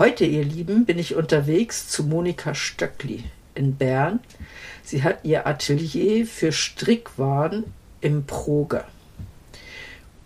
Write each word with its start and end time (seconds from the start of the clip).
Heute, 0.00 0.24
ihr 0.24 0.44
Lieben, 0.44 0.86
bin 0.86 0.98
ich 0.98 1.14
unterwegs 1.14 1.86
zu 1.88 2.04
Monika 2.04 2.54
Stöckli 2.54 3.22
in 3.54 3.76
Bern. 3.76 4.20
Sie 4.82 5.02
hat 5.02 5.18
ihr 5.24 5.46
Atelier 5.46 6.24
für 6.24 6.52
Strickwaren 6.52 7.64
im 8.00 8.24
Proger. 8.24 8.86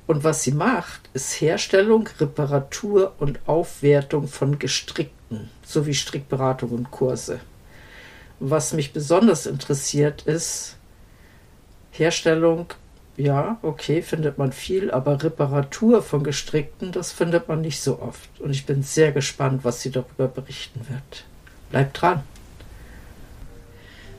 Und 0.06 0.22
was 0.22 0.44
sie 0.44 0.52
macht, 0.52 1.10
ist 1.12 1.40
Herstellung, 1.40 2.08
Reparatur 2.20 3.14
und 3.18 3.40
Aufwertung 3.48 4.28
von 4.28 4.60
Gestrickten 4.60 5.50
sowie 5.66 5.94
Strickberatung 5.94 6.70
und 6.70 6.92
Kurse. 6.92 7.40
Was 8.38 8.74
mich 8.74 8.92
besonders 8.92 9.44
interessiert, 9.44 10.22
ist 10.22 10.76
Herstellung 11.90 12.66
ja, 13.16 13.58
okay, 13.62 14.02
findet 14.02 14.38
man 14.38 14.52
viel, 14.52 14.90
aber 14.90 15.22
Reparatur 15.22 16.02
von 16.02 16.24
Gestrickten, 16.24 16.90
das 16.90 17.12
findet 17.12 17.48
man 17.48 17.60
nicht 17.60 17.80
so 17.80 18.00
oft. 18.00 18.40
Und 18.40 18.50
ich 18.50 18.66
bin 18.66 18.82
sehr 18.82 19.12
gespannt, 19.12 19.64
was 19.64 19.82
sie 19.82 19.90
darüber 19.90 20.26
berichten 20.26 20.80
wird. 20.88 21.24
Bleibt 21.70 22.00
dran. 22.00 22.22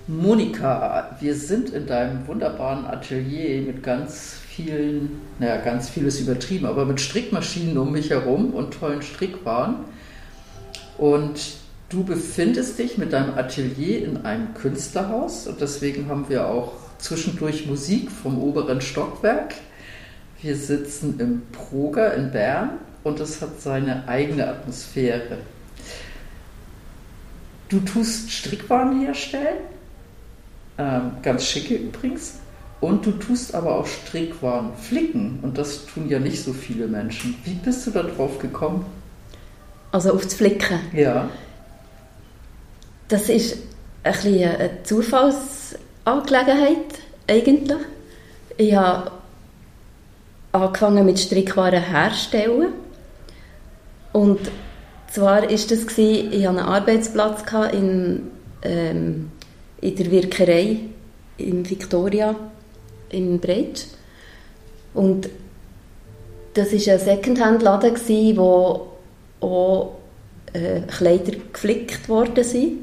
Monika, 0.07 1.17
wir 1.19 1.35
sind 1.35 1.71
in 1.71 1.88
deinem 1.88 2.27
wunderbaren 2.27 2.85
Atelier 2.85 3.63
mit 3.63 3.81
ganz 3.81 4.35
vielen, 4.47 5.19
naja, 5.39 5.57
ganz 5.57 5.89
vieles 5.89 6.19
übertrieben, 6.19 6.67
aber 6.67 6.85
mit 6.85 7.01
Strickmaschinen 7.01 7.77
um 7.77 7.91
mich 7.91 8.11
herum 8.11 8.53
und 8.53 8.75
tollen 8.75 9.01
Strickwaren. 9.01 9.77
Und 10.97 11.57
du 11.89 12.03
befindest 12.03 12.79
dich 12.79 12.97
mit 12.97 13.13
deinem 13.13 13.33
Atelier 13.38 14.05
in 14.05 14.25
einem 14.25 14.53
Künstlerhaus 14.53 15.47
und 15.47 15.59
deswegen 15.59 16.07
haben 16.07 16.29
wir 16.29 16.47
auch 16.47 16.73
zwischendurch 17.06 17.67
Musik 17.67 18.11
vom 18.11 18.42
oberen 18.42 18.81
Stockwerk. 18.81 19.53
Wir 20.42 20.56
sitzen 20.56 21.20
im 21.20 21.44
Proger 21.52 22.14
in 22.16 22.31
Bern 22.31 22.72
und 23.03 23.20
es 23.20 23.42
hat 23.42 23.62
seine 23.62 24.08
eigene 24.08 24.47
Atmosphäre. 24.47 25.38
Du 27.70 27.80
tust 27.80 28.31
Strickwaren 28.31 29.02
herstellen, 29.02 29.58
ähm, 30.78 31.12
ganz 31.22 31.45
schicke 31.45 31.75
übrigens, 31.75 32.39
und 32.81 33.06
du 33.06 33.12
tust 33.12 33.56
aber 33.56 33.75
auch 33.75 33.88
Strickwaren 33.88 34.75
flicken 34.75 35.40
und 35.42 35.58
das 35.58 35.86
tun 35.86 36.09
ja 36.09 36.19
nicht 36.19 36.44
so 36.44 36.53
viele 36.53 36.88
Menschen. 36.88 37.36
Wie 37.44 37.53
bist 37.53 37.88
du 37.88 37.92
da 37.92 38.03
drauf 38.03 38.40
gekommen? 38.40 38.86
Also 39.92 40.12
auf 40.14 40.23
das 40.23 40.34
Flicken? 40.34 40.80
Ja. 40.94 41.30
Das 43.08 43.30
ist 43.30 43.58
ein 44.03 44.12
bisschen 44.13 44.50
eine 44.50 44.84
Zufalls 44.84 45.75
Angelegenheit 46.06 47.00
eigentlich. 47.28 47.80
Ich 48.58 48.75
habe 48.75 49.12
angefangen 50.52 51.06
mit 51.06 51.19
Strickwaren 51.19 51.84
herstellen 51.84 52.74
und 54.13 54.40
zwar 55.12 55.50
ist 55.50 55.72
das 55.72 55.85
gewesen, 55.85 56.31
ich 56.31 56.47
hatte 56.47 56.59
einen 56.59 56.68
Arbeitsplatz 56.68 57.44
in, 57.74 58.31
ähm, 58.62 59.31
in 59.81 59.96
der 59.96 60.12
Wirkerei 60.12 60.80
in 61.38 61.69
Victoria 61.69 62.35
in 63.09 63.40
Breitsch 63.40 63.85
und 64.94 65.30
das 66.53 66.72
ist 66.72 66.88
ein 66.88 67.00
Secondhand-Laden 67.00 67.96
wo 68.38 68.88
auch 69.41 69.97
äh, 70.53 70.81
Kleider 70.88 71.34
geflickt 71.52 72.08
worden 72.08 72.44
sind. 72.44 72.78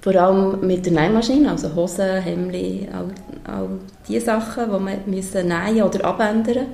Vor 0.00 0.14
allem 0.16 0.66
mit 0.66 0.84
der 0.86 0.92
Nähmaschine, 0.92 1.50
also 1.50 1.74
Hosen, 1.74 2.20
Hemden, 2.20 2.88
all, 2.92 3.10
all 3.48 3.68
diese 4.06 4.26
Sachen, 4.26 4.64
die 4.64 4.78
man 4.78 4.98
müssen 5.06 5.48
nähen 5.48 5.82
oder 5.82 6.04
abändern 6.04 6.66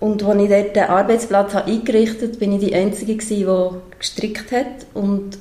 Und 0.00 0.22
als 0.22 0.42
ich 0.42 0.48
dort 0.48 0.76
den 0.76 0.84
Arbeitsplatz 0.84 1.54
habe 1.54 1.70
eingerichtet 1.70 2.30
habe, 2.30 2.38
bin 2.38 2.52
ich 2.52 2.66
die 2.66 2.74
Einzige, 2.74 3.16
die 3.16 3.46
gestrickt 3.98 4.52
hat. 4.52 4.86
Und 4.94 5.38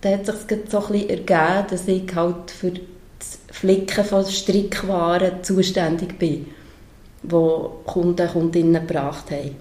da 0.00 0.10
hat 0.10 0.26
sich 0.26 0.34
so 0.68 0.78
ein 0.78 0.92
bisschen 0.92 1.10
ergeben, 1.10 1.66
dass 1.70 1.88
ich 1.88 2.14
halt 2.14 2.50
für 2.50 2.72
das 2.72 3.38
Flicken 3.50 4.04
von 4.04 4.24
Strickwaren 4.24 5.42
zuständig 5.42 6.18
bin, 6.18 6.46
die 7.22 7.64
Kunden, 7.86 8.28
Kundinnen 8.28 8.86
gebracht 8.86 9.30
haben 9.30 9.56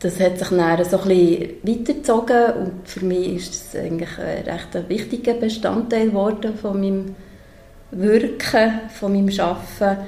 das 0.00 0.18
hat 0.18 0.38
sich 0.38 0.48
dann 0.48 0.84
so 0.84 0.98
ein 0.98 1.08
bisschen 1.08 1.50
weitergezogen 1.62 2.52
und 2.54 2.88
für 2.88 3.04
mich 3.04 3.36
ist 3.36 3.54
es 3.54 3.80
eigentlich 3.80 4.18
ein 4.18 4.44
recht 4.44 4.88
wichtiger 4.88 5.34
Bestandteil 5.34 6.08
geworden 6.08 6.56
von 6.56 6.80
meinem 6.80 7.14
Wirken, 7.92 8.80
von 8.98 9.12
meinem 9.12 9.38
Arbeiten. 9.40 10.06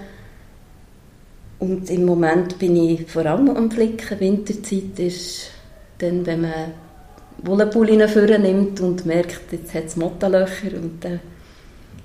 Und 1.58 1.90
im 1.90 2.04
Moment 2.04 2.58
bin 2.58 2.76
ich 2.76 3.10
vor 3.10 3.24
allem 3.26 3.50
am 3.50 3.70
Flicken. 3.70 4.18
Winterzeit 4.20 4.98
ist 4.98 5.50
dann, 5.98 6.26
wenn 6.26 6.42
man 6.42 6.72
Wollenpullen 7.38 8.42
nimmt 8.42 8.80
und 8.80 9.06
merkt, 9.06 9.52
jetzt 9.52 9.74
hat 9.74 9.86
es 9.86 9.96
Mottenlöcher 9.96 10.76
und 10.76 11.04
dann 11.04 11.20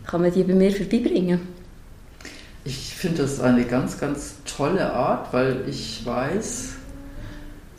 kann 0.05 0.21
man 0.21 0.31
die 0.31 0.43
bei 0.43 0.53
mir 0.53 0.71
vorbeibringen. 0.71 1.39
Ich 2.63 2.95
finde 2.95 3.23
das 3.23 3.39
eine 3.39 3.65
ganz, 3.65 3.99
ganz 3.99 4.35
tolle 4.45 4.91
Art, 4.91 5.31
weil 5.33 5.63
ich 5.69 6.05
weiß, 6.05 6.73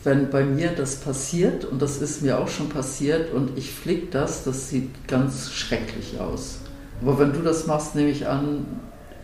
wenn 0.04 0.30
bei 0.30 0.44
mir 0.44 0.70
das 0.70 0.96
passiert, 0.96 1.64
und 1.64 1.82
das 1.82 2.00
ist 2.00 2.22
mir 2.22 2.38
auch 2.38 2.48
schon 2.48 2.68
passiert, 2.68 3.32
und 3.32 3.58
ich 3.58 3.70
flick 3.70 4.10
das, 4.10 4.44
das 4.44 4.70
sieht 4.70 4.90
ganz 5.06 5.50
schrecklich 5.52 6.18
aus. 6.20 6.60
Aber 7.02 7.18
wenn 7.18 7.32
du 7.32 7.40
das 7.40 7.66
machst, 7.66 7.94
nehme 7.94 8.10
ich 8.10 8.26
an, 8.26 8.66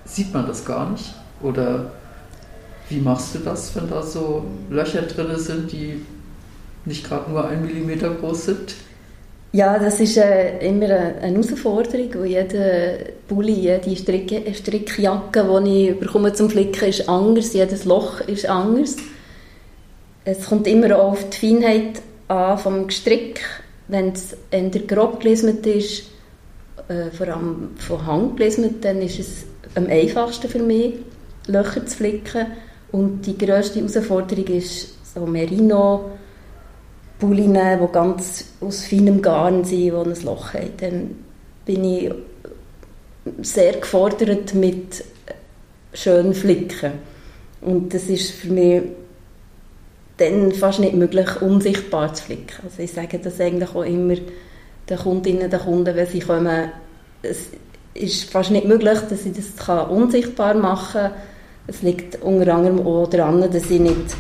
sieht 0.05 0.33
man 0.33 0.47
das 0.47 0.65
gar 0.65 0.91
nicht? 0.91 1.15
Oder 1.43 1.91
wie 2.89 3.01
machst 3.01 3.35
du 3.35 3.39
das, 3.39 3.75
wenn 3.75 3.89
da 3.89 4.03
so 4.03 4.45
Löcher 4.71 5.03
drin 5.03 5.39
sind, 5.39 5.73
die 5.73 6.01
nicht 6.85 7.09
gerade 7.09 7.31
nur 7.31 7.47
ein 7.47 7.65
Millimeter 7.65 8.11
groß 8.11 8.45
sind? 8.45 8.75
Ja, 9.53 9.79
das 9.79 10.01
ist 10.01 10.17
äh, 10.17 10.59
immer 10.67 10.87
eine 10.87 11.21
Herausforderung, 11.21 12.09
weil 12.15 12.27
jeder 12.27 12.99
Pulli, 13.29 13.53
jede 13.53 13.97
Strick 13.97 14.53
Strickjacke, 14.53 15.63
die 15.65 15.91
ich 15.91 16.01
bekomme 16.01 16.33
zum 16.33 16.51
Flicken, 16.51 16.89
ist 16.89 17.09
anders, 17.09 17.53
jedes 17.53 17.85
Loch 17.85 18.21
ist 18.23 18.47
anders. 18.47 18.97
Es 20.25 20.47
kommt 20.47 20.67
immer 20.67 20.99
auf 20.99 21.31
die 21.31 21.37
Feinheit 21.37 22.03
an 22.27 22.59
vom 22.59 22.89
Gestrick. 22.89 23.43
Wenn 23.87 24.13
es 24.13 24.37
eher 24.51 24.71
grob 24.71 25.21
gelismet 25.21 25.65
ist, 25.67 26.05
äh, 26.89 27.11
vor 27.11 27.29
allem 27.29 27.71
von 27.79 28.07
Hand 28.07 28.37
gelismet, 28.37 28.85
dann 28.85 29.01
ist 29.03 29.19
es 29.19 29.45
am 29.75 29.87
einfachsten 29.87 30.49
für 30.49 30.63
mich, 30.63 30.95
Löcher 31.47 31.85
zu 31.87 31.97
flicken. 31.97 32.47
Und 32.93 33.23
die 33.23 33.37
grösste 33.37 33.81
Herausforderung 33.81 34.47
ist 34.47 34.95
so 35.15 35.27
Merino, 35.27 36.11
Bullinen, 37.19 37.81
die 37.81 37.93
ganz 37.93 38.45
aus 38.61 38.87
feinem 38.87 39.23
Garn 39.23 39.65
sind, 39.65 39.81
die 39.81 39.91
ein 39.93 40.23
Loch 40.25 40.55
haben. 40.55 40.71
Dann 40.79 41.11
bin 41.65 41.85
ich 41.85 42.13
sehr 43.43 43.75
gefordert 43.75 44.55
mit 44.55 45.05
schönen 45.93 46.35
Flicken. 46.35 46.93
Und 47.61 47.95
das 47.95 48.05
ist 48.05 48.33
für 48.33 48.49
mich 48.49 48.83
dann 50.19 50.53
fast 50.53 50.81
nicht 50.81 50.95
möglich, 50.95 51.41
unsichtbar 51.41 52.13
zu 52.15 52.25
flicken. 52.25 52.63
Also 52.63 52.83
ich 52.83 52.93
sage 52.93 53.19
das 53.19 53.41
eigentlich 53.41 53.75
auch 53.75 53.85
immer 53.85 54.15
den 54.89 54.99
Kundinnen, 54.99 55.51
den 55.51 55.61
Kunden, 55.61 55.95
wenn 55.95 56.07
sie 56.07 56.21
kommen, 56.21 56.71
es 57.23 57.49
ist 57.95 58.31
fast 58.31 58.51
nicht 58.51 58.67
möglich, 58.67 58.99
dass 59.09 59.25
ich 59.25 59.33
das 59.33 59.89
unsichtbar 59.89 60.55
machen 60.55 60.93
kann. 60.93 61.13
Es 61.67 61.83
liegt 61.83 62.21
unter 62.23 62.55
anderem 62.55 62.87
auch 62.87 63.09
daran, 63.09 63.41
dass 63.41 63.71
ich 63.71 63.81
nicht 63.81 64.17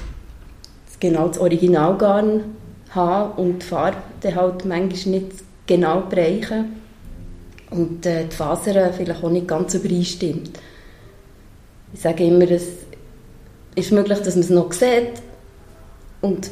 genau 1.00 1.28
das 1.28 1.38
Originalgarn 1.38 2.44
habe 2.90 3.40
und 3.40 3.62
die 3.62 3.66
Farbe 3.66 3.96
halt 4.22 4.64
manchmal 4.64 5.20
nicht 5.20 5.32
genau 5.66 6.02
bereichen 6.02 6.81
und 7.70 8.06
äh, 8.06 8.25
die 8.25 8.34
Fasern 8.34 8.93
vielleicht 8.94 9.22
auch 9.22 9.31
nicht 9.31 9.49
ganz 9.49 9.75
übereinstimmt. 9.75 10.58
Ich 11.93 12.00
sage 12.00 12.25
immer, 12.25 12.50
es 12.50 12.69
ist 13.75 13.93
möglich, 13.93 14.19
dass 14.20 14.37
man 14.37 14.44
es 14.44 14.50
noch 14.50 14.72
sieht, 14.72 15.22
und 16.25 16.50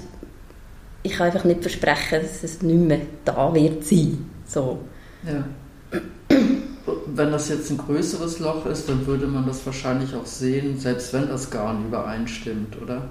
ich 1.02 1.12
kann 1.12 1.26
einfach 1.26 1.44
nicht 1.44 1.62
versprechen, 1.62 2.20
dass 2.22 2.42
es 2.42 2.62
nicht 2.62 2.78
mehr 2.78 3.00
da 3.24 3.52
wird 3.54 3.84
sein. 3.84 4.30
So. 4.46 4.78
Ja. 5.26 5.44
wenn 7.14 7.30
das 7.30 7.48
jetzt 7.48 7.70
ein 7.70 7.78
größeres 7.78 8.38
Loch 8.40 8.66
ist, 8.66 8.88
dann 8.88 9.06
würde 9.06 9.26
man 9.26 9.46
das 9.46 9.64
wahrscheinlich 9.64 10.14
auch 10.14 10.26
sehen, 10.26 10.78
selbst 10.78 11.12
wenn 11.12 11.28
das 11.28 11.50
Garn 11.50 11.86
übereinstimmt, 11.86 12.80
oder? 12.82 13.08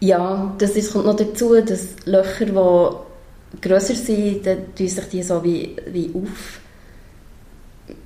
Ja, 0.00 0.54
das 0.58 0.72
ist, 0.72 0.92
kommt 0.92 1.06
noch 1.06 1.16
dazu, 1.16 1.60
dass 1.60 1.86
Löcher, 2.04 2.46
die 2.46 3.60
grösser 3.60 3.94
sind, 3.94 4.46
dann 4.46 4.74
tun 4.74 4.88
sich 4.88 5.04
die 5.04 5.22
so 5.22 5.42
wie, 5.42 5.76
wie 5.86 6.10
auf. 6.14 6.60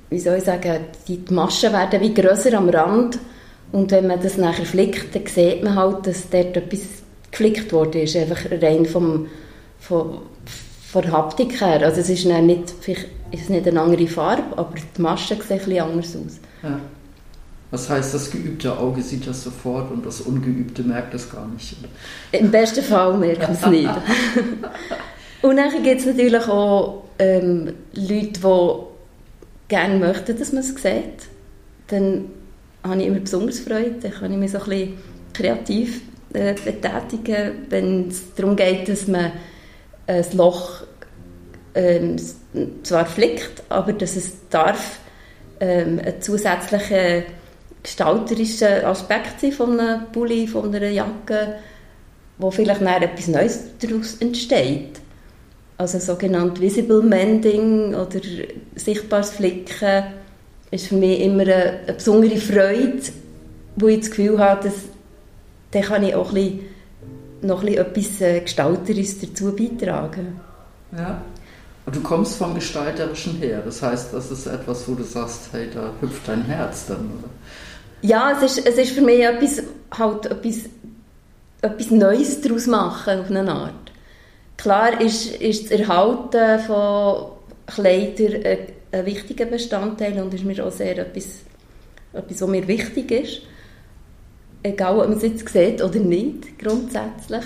Wie 0.09 0.19
soll 0.19 0.37
ich 0.37 0.43
sagen, 0.43 0.85
die 1.07 1.21
Maschen 1.29 1.73
werden 1.73 2.01
wie 2.01 2.13
grösser 2.13 2.57
am 2.57 2.69
Rand 2.69 3.19
und 3.71 3.91
wenn 3.91 4.07
man 4.07 4.21
das 4.21 4.37
nachher 4.37 4.65
flickt, 4.65 5.13
dann 5.13 5.25
sieht 5.25 5.63
man 5.63 5.75
halt, 5.75 6.07
dass 6.07 6.29
dort 6.29 6.57
etwas 6.57 6.81
geflickt 7.31 7.71
worden 7.71 8.01
ist, 8.01 8.15
einfach 8.15 8.39
rein 8.61 8.85
vom, 8.85 9.27
vom, 9.79 10.19
von 10.91 11.01
der 11.01 11.11
Haptik 11.11 11.61
her. 11.61 11.81
Also 11.83 12.01
es 12.01 12.09
ist 12.09 12.25
nicht, 12.25 12.73
vielleicht 12.81 13.07
ist 13.31 13.49
nicht 13.49 13.67
eine 13.67 13.81
andere 13.81 14.07
Farbe, 14.07 14.57
aber 14.57 14.73
die 14.97 15.01
Maschen 15.01 15.37
sehen 15.41 15.59
ein 15.65 15.79
anders 15.79 16.15
aus. 16.15 16.39
Ja. 16.63 16.79
Was 17.71 17.87
heißt, 17.87 18.15
das 18.15 18.31
geübte 18.31 18.75
Auge 18.75 19.01
sieht 19.01 19.27
das 19.27 19.43
sofort 19.43 19.91
und 19.91 20.03
das 20.03 20.21
ungeübte 20.21 20.81
merkt 20.81 21.13
es 21.13 21.31
gar 21.31 21.47
nicht? 21.47 21.75
Im 22.31 22.49
besten 22.49 22.83
Fall 22.83 23.15
merkt 23.15 23.43
man 23.43 23.51
es 23.51 23.65
nicht. 23.67 23.89
und 25.43 25.57
dann 25.57 25.83
gibt 25.83 25.99
es 25.99 26.07
natürlich 26.07 26.47
auch 26.47 27.03
ähm, 27.19 27.73
Leute, 27.93 28.39
die 28.39 28.69
gerne 29.67 29.99
möchten, 29.99 30.39
dass 30.39 30.51
man 30.51 30.61
es 30.61 30.69
sieht. 30.69 31.27
Dann 31.87 32.25
habe 32.83 32.99
ich 32.99 33.07
immer 33.07 33.19
besonders 33.19 33.59
Freude. 33.59 33.95
Dann 34.01 34.11
kann 34.11 34.31
ich 34.31 34.39
mich 34.39 34.51
so 34.51 34.57
ein 34.57 34.65
bisschen 34.65 34.93
kreativ 35.33 36.01
äh, 36.33 36.53
betätigen, 36.53 37.65
wenn 37.69 38.07
es 38.09 38.33
darum 38.35 38.55
geht, 38.55 38.87
dass 38.89 39.07
man 39.07 39.31
ein 40.07 40.25
Loch 40.33 40.83
ähm, 41.75 42.17
zwar 42.83 43.05
flickt, 43.05 43.63
aber 43.69 43.93
dass 43.93 44.15
es 44.15 44.31
darf 44.49 44.99
ähm, 45.59 45.99
einen 45.99 46.21
zusätzlichen 46.21 47.23
gestalterischen 47.83 48.83
Aspekt 48.85 49.39
sein 49.39 49.51
von 49.51 49.79
einem 49.79 50.11
Pulli, 50.11 50.47
von 50.47 50.73
einer 50.73 50.89
Jacke, 50.89 51.55
wo 52.37 52.51
vielleicht 52.51 52.81
dann 52.81 53.01
etwas 53.03 53.27
Neues 53.27 53.59
daraus 53.79 54.15
entsteht. 54.15 54.99
Also 55.77 55.99
sogenannt 55.99 56.59
Visible 56.59 57.01
Mending 57.01 57.95
oder 57.95 58.19
sichtbares 58.75 59.29
Flicken 59.31 60.03
ist 60.71 60.87
für 60.87 60.95
mich 60.95 61.21
immer 61.21 61.43
eine, 61.43 61.79
eine 61.85 61.93
besondere 61.93 62.37
Freude, 62.37 63.01
wo 63.77 63.87
ich 63.87 63.99
das 64.01 64.09
Gefühl 64.09 64.39
habe, 64.39 64.65
dass 64.65 64.75
dann 65.71 65.83
kann 65.83 66.03
ich 66.03 66.15
auch 66.15 66.29
ein 66.29 66.33
bisschen 66.33 66.59
noch 67.41 67.63
etwas 67.63 68.21
äh, 68.21 68.41
Gestalterisches 68.41 69.19
dazu 69.19 69.55
beitragen. 69.55 70.39
Ja. 70.95 71.21
Und 71.85 71.95
du 71.95 72.01
kommst 72.01 72.37
vom 72.37 72.53
Gestalterischen 72.53 73.37
her. 73.37 73.61
Das 73.63 73.81
heißt, 73.81 74.13
das 74.13 74.29
ist 74.31 74.45
etwas, 74.47 74.87
wo 74.87 74.95
du 74.95 75.03
sagst, 75.03 75.49
hey, 75.51 75.69
da 75.73 75.91
hüpft 76.01 76.27
dein 76.27 76.43
Herz 76.43 76.87
dann, 76.87 76.97
oder? 76.97 77.29
Ja, 78.01 78.31
es 78.31 78.57
ist, 78.57 78.65
es 78.65 78.77
ist 78.77 78.91
für 78.91 79.01
mich 79.01 79.21
etwas, 79.21 79.63
halt 79.97 80.25
etwas, 80.25 80.57
etwas 81.61 81.91
Neues 81.91 82.41
daraus 82.41 82.67
machen, 82.67 83.19
auf 83.19 83.29
eine 83.29 83.51
Art. 83.51 83.73
Klar 84.57 85.01
ist, 85.01 85.35
ist 85.35 85.65
das 85.65 85.79
Erhalten 85.79 86.59
von 86.59 87.31
Kleidern 87.65 88.45
ein, 88.45 88.57
ein 88.91 89.05
wichtiger 89.05 89.45
Bestandteil 89.45 90.21
und 90.21 90.33
ist 90.33 90.43
mir 90.43 90.65
auch 90.65 90.71
sehr 90.71 90.97
etwas, 90.97 91.25
etwas, 92.13 92.41
was 92.41 92.49
mir 92.49 92.67
wichtig 92.67 93.11
ist 93.11 93.41
egal 94.63 94.99
ob 94.99 95.07
man 95.07 95.17
es 95.17 95.23
jetzt 95.23 95.47
sieht 95.49 95.81
oder 95.81 95.99
nicht, 95.99 96.59
grundsätzlich. 96.59 97.43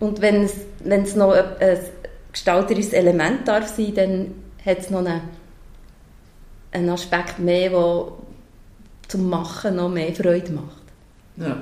Und 0.00 0.20
wenn 0.20 0.42
es, 0.42 0.54
wenn 0.80 1.02
es 1.02 1.16
noch 1.16 1.32
ein, 1.32 1.44
ein 1.60 1.78
gestalterisches 2.32 2.92
Element 2.92 3.48
darf 3.48 3.68
sein, 3.68 3.94
dann 3.94 4.34
hat 4.64 4.80
es 4.80 4.90
noch 4.90 4.98
einen, 4.98 5.20
einen 6.72 6.90
Aspekt 6.90 7.38
mehr, 7.38 7.70
der 7.70 8.12
zum 9.08 9.30
Machen 9.30 9.76
noch 9.76 9.88
mehr 9.88 10.14
Freude 10.14 10.52
macht. 10.52 10.82
Ja. 11.36 11.56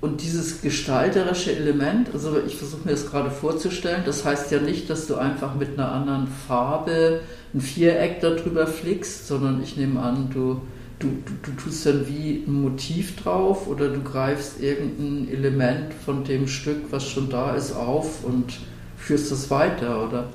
Und 0.00 0.22
dieses 0.22 0.60
gestalterische 0.60 1.56
Element, 1.56 2.10
also 2.12 2.38
ich 2.46 2.56
versuche 2.56 2.82
mir 2.84 2.90
das 2.92 3.10
gerade 3.10 3.30
vorzustellen, 3.30 4.02
das 4.04 4.24
heißt 4.24 4.52
ja 4.52 4.60
nicht, 4.60 4.90
dass 4.90 5.06
du 5.06 5.16
einfach 5.16 5.54
mit 5.54 5.78
einer 5.78 5.90
anderen 5.90 6.28
Farbe 6.28 7.22
ein 7.54 7.60
Viereck 7.60 8.20
darüber 8.20 8.66
flickst, 8.66 9.26
sondern 9.26 9.62
ich 9.62 9.76
nehme 9.76 10.00
an, 10.00 10.28
du 10.32 10.60
du, 10.98 11.08
du, 11.08 11.32
du 11.42 11.52
tust 11.52 11.86
dann 11.86 12.06
wie 12.08 12.44
ein 12.46 12.52
Motiv 12.52 13.16
drauf 13.16 13.66
oder 13.66 13.88
du 13.88 14.02
greifst 14.02 14.60
irgendein 14.60 15.32
Element 15.32 15.92
von 15.94 16.24
dem 16.24 16.48
Stück, 16.48 16.90
was 16.90 17.06
schon 17.06 17.28
da 17.28 17.54
ist, 17.54 17.74
auf 17.74 18.24
und 18.24 18.58
führst 18.96 19.30
das 19.30 19.50
weiter, 19.50 20.06
oder? 20.06 20.28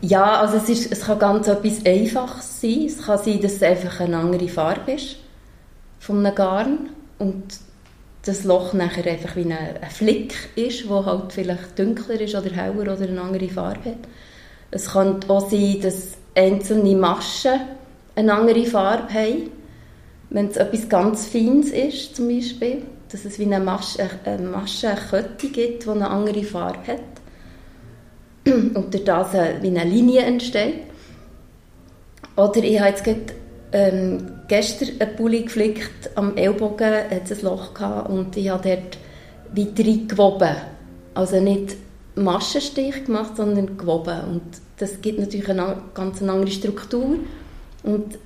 Ja, 0.00 0.40
also 0.40 0.58
es, 0.58 0.68
ist, 0.68 0.92
es 0.92 1.00
kann 1.00 1.18
ganz 1.18 1.48
etwas 1.48 1.84
Einfaches 1.84 2.60
sein. 2.60 2.84
Es 2.86 3.02
kann 3.02 3.18
sein, 3.18 3.40
dass 3.40 3.54
es 3.54 3.62
einfach 3.62 4.00
eine 4.00 4.16
andere 4.16 4.48
Farbe 4.48 4.92
ist 4.92 5.16
von 5.98 6.24
einem 6.24 6.34
Garn 6.34 6.90
und 7.18 7.42
das 8.24 8.44
Loch 8.44 8.72
nachher 8.74 9.10
einfach 9.10 9.34
wie 9.34 9.42
ein, 9.42 9.52
ein 9.52 9.90
Flick 9.90 10.34
ist, 10.54 10.88
wo 10.88 11.04
halt 11.04 11.32
vielleicht 11.32 11.78
dunkler 11.78 12.20
ist 12.20 12.34
oder 12.34 12.50
heller 12.50 12.92
oder 12.92 13.08
eine 13.08 13.20
andere 13.20 13.48
Farbe 13.48 13.90
hat. 13.90 13.98
Es 14.70 14.90
kann 14.90 15.18
auch 15.28 15.50
sein, 15.50 15.80
dass 15.82 16.12
einzelne 16.36 16.94
Maschen 16.94 17.60
eine 18.14 18.34
andere 18.34 18.66
Farbe 18.66 19.12
haben 19.12 19.50
wenn 20.30 20.48
es 20.48 20.56
etwas 20.56 20.88
ganz 20.88 21.26
Feines 21.26 21.70
ist, 21.70 22.16
zum 22.16 22.28
Beispiel, 22.28 22.82
dass 23.10 23.24
es 23.24 23.38
wie 23.38 23.44
eine 23.44 23.60
Masche, 23.60 24.08
eine 24.24 24.48
Masche, 24.48 24.88
eine 24.88 25.00
Kette 25.00 25.48
gibt, 25.48 25.84
die 25.84 25.88
eine 25.88 26.10
andere 26.10 26.42
Farbe 26.42 26.86
hat 26.86 27.00
und 28.46 28.92
durch 28.92 29.04
das 29.04 29.32
wie 29.32 29.68
eine 29.68 29.84
Linie 29.84 30.22
entsteht. 30.22 30.82
Oder 32.36 32.62
ich 32.62 32.78
habe 32.78 32.90
jetzt 32.90 33.04
gerade, 33.04 33.20
ähm, 33.72 34.30
gestern 34.48 35.00
einen 35.00 35.16
Pulli 35.16 35.42
geflickt, 35.42 36.10
am 36.14 36.36
Ellbogen 36.36 36.94
hat 37.10 37.30
es 37.30 37.38
ein 37.38 37.44
Loch 37.44 37.74
gehabt 37.74 38.08
und 38.10 38.36
ich 38.36 38.48
habe 38.48 38.68
dort 38.68 38.98
wie 39.54 40.06
gewoben. 40.06 40.56
Also 41.14 41.40
nicht 41.40 41.76
Maschenstich 42.14 43.04
gemacht, 43.04 43.36
sondern 43.36 43.76
gewoben. 43.76 44.20
Und 44.30 44.42
das 44.78 45.00
gibt 45.00 45.18
natürlich 45.18 45.48
eine 45.48 45.82
ganz 45.94 46.22
andere 46.22 46.50
Struktur. 46.50 47.16
Und 47.82 48.18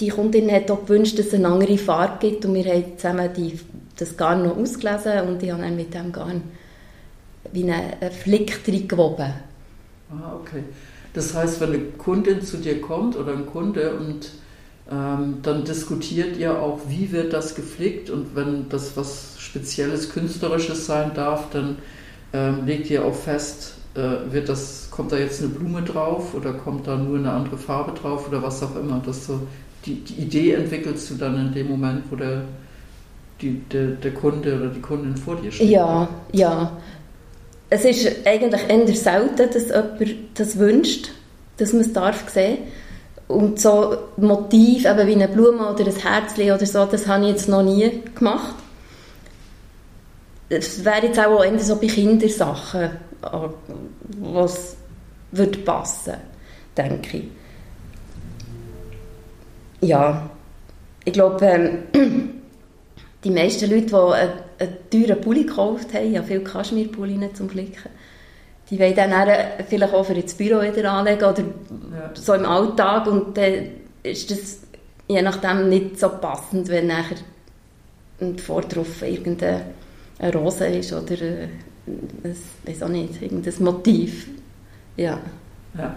die 0.00 0.08
Kundin 0.08 0.50
hat 0.50 0.70
auch 0.70 0.84
gewünscht, 0.84 1.18
dass 1.18 1.26
es 1.26 1.34
eine 1.34 1.48
andere 1.48 1.78
Farbe 1.78 2.18
gibt 2.20 2.44
und 2.44 2.54
wir 2.54 2.64
haben 2.64 2.96
zusammen 2.96 3.30
die, 3.36 3.58
das 3.96 4.16
Garn 4.16 4.42
noch 4.42 4.56
ausgelesen 4.56 5.20
und 5.28 5.42
ich 5.42 5.50
habe 5.50 5.62
dann 5.62 5.76
mit 5.76 5.94
dem 5.94 6.12
Garn 6.12 6.42
wie 7.52 7.70
einen 7.70 8.12
Flick 8.12 8.64
drin 8.64 8.86
gewoben. 8.88 9.32
Ah, 10.10 10.36
okay. 10.40 10.64
Das 11.14 11.34
heißt, 11.34 11.60
wenn 11.60 11.70
eine 11.70 11.78
Kundin 11.96 12.42
zu 12.42 12.58
dir 12.58 12.80
kommt 12.80 13.16
oder 13.16 13.32
ein 13.32 13.46
Kunde 13.46 13.96
und 13.96 14.30
ähm, 14.90 15.38
dann 15.42 15.64
diskutiert 15.64 16.36
ihr 16.36 16.60
auch, 16.60 16.80
wie 16.88 17.10
wird 17.10 17.32
das 17.32 17.54
geflickt 17.54 18.10
und 18.10 18.36
wenn 18.36 18.68
das 18.68 18.96
was 18.96 19.36
Spezielles, 19.38 20.10
Künstlerisches 20.10 20.86
sein 20.86 21.12
darf, 21.14 21.50
dann 21.50 21.78
ähm, 22.32 22.66
legt 22.66 22.90
ihr 22.90 23.04
auch 23.04 23.14
fest, 23.14 23.74
äh, 23.94 24.30
wird 24.30 24.48
das, 24.48 24.88
kommt 24.90 25.10
da 25.12 25.16
jetzt 25.16 25.40
eine 25.40 25.48
Blume 25.48 25.82
drauf 25.82 26.34
oder 26.34 26.52
kommt 26.52 26.86
da 26.86 26.96
nur 26.96 27.18
eine 27.18 27.32
andere 27.32 27.56
Farbe 27.56 27.98
drauf 27.98 28.28
oder 28.28 28.42
was 28.42 28.62
auch 28.62 28.76
immer. 28.76 29.02
Das 29.04 29.26
so 29.26 29.40
die, 29.86 29.94
die 30.00 30.22
Idee 30.22 30.54
entwickelst 30.54 31.10
du 31.10 31.14
dann 31.14 31.36
in 31.36 31.54
dem 31.54 31.68
Moment, 31.68 32.04
wo 32.10 32.16
der, 32.16 32.42
die, 33.40 33.60
der, 33.72 33.86
der 33.88 34.12
Kunde 34.12 34.56
oder 34.56 34.68
die 34.68 34.80
Kundin 34.80 35.16
vor 35.16 35.36
dir 35.36 35.52
steht? 35.52 35.70
Ja, 35.70 36.08
ja. 36.32 36.76
Es 37.70 37.84
ist 37.84 38.26
eigentlich 38.26 38.68
eher 38.68 38.94
selten, 38.94 39.50
dass 39.52 39.68
jemand 39.68 40.14
das 40.34 40.58
wünscht, 40.58 41.10
dass 41.56 41.72
man 41.72 41.82
es 41.82 41.92
darf 41.92 42.28
sehen 42.28 42.58
und 43.28 43.60
so 43.60 43.96
Motiv, 44.16 44.84
eben 44.84 45.06
wie 45.06 45.14
eine 45.14 45.28
Blume 45.28 45.72
oder 45.72 45.84
ein 45.84 45.96
Herzchen 45.96 46.52
oder 46.52 46.66
so, 46.66 46.84
das 46.84 47.08
habe 47.08 47.24
ich 47.24 47.30
jetzt 47.30 47.48
noch 47.48 47.62
nie 47.62 48.02
gemacht. 48.14 48.54
Das 50.48 50.84
wäre 50.84 51.06
jetzt 51.06 51.18
auch 51.18 51.44
eher 51.44 51.58
so 51.58 51.74
bei 51.76 51.88
Kindersachen, 51.88 52.90
was 54.20 54.76
würde 55.32 55.58
passen, 55.58 56.14
denke 56.76 57.18
ich 57.18 57.24
ja, 59.80 60.30
ich 61.04 61.12
glaube, 61.12 61.44
ähm, 61.44 61.78
die 63.24 63.30
meisten 63.30 63.70
Leute, 63.70 63.86
die 63.86 63.94
einen, 63.94 64.32
einen 64.58 64.76
teuren 64.90 65.20
Pulli 65.20 65.44
gekauft 65.44 65.94
haben, 65.94 66.12
ja 66.12 66.22
viele 66.22 66.40
Kaschmirpulli 66.40 67.32
zum 67.34 67.48
Flicken, 67.48 67.90
die 68.70 68.78
wollen 68.78 68.94
dann 68.94 69.12
vielleicht 69.68 69.94
auch 69.94 70.04
für 70.04 70.14
ins 70.14 70.34
Büro 70.34 70.60
wieder 70.60 70.90
anlegen 70.90 71.24
oder 71.24 71.42
ja. 71.42 72.10
so 72.14 72.34
im 72.34 72.44
Alltag 72.44 73.06
und 73.06 73.36
dann 73.36 73.68
ist 74.02 74.30
das 74.30 74.60
je 75.08 75.22
nachdem 75.22 75.68
nicht 75.68 75.98
so 75.98 76.08
passend, 76.08 76.68
wenn 76.68 76.88
nachher 76.88 77.16
vordrauf 78.38 79.02
irgendeine 79.02 79.64
Rose 80.34 80.66
ist 80.66 80.92
oder 80.92 81.16
ein, 81.22 82.36
weiß 82.64 82.82
auch 82.82 82.88
nicht, 82.88 83.20
irgendein 83.22 83.62
Motiv. 83.62 84.28
Ja. 84.96 85.20
ja. 85.76 85.96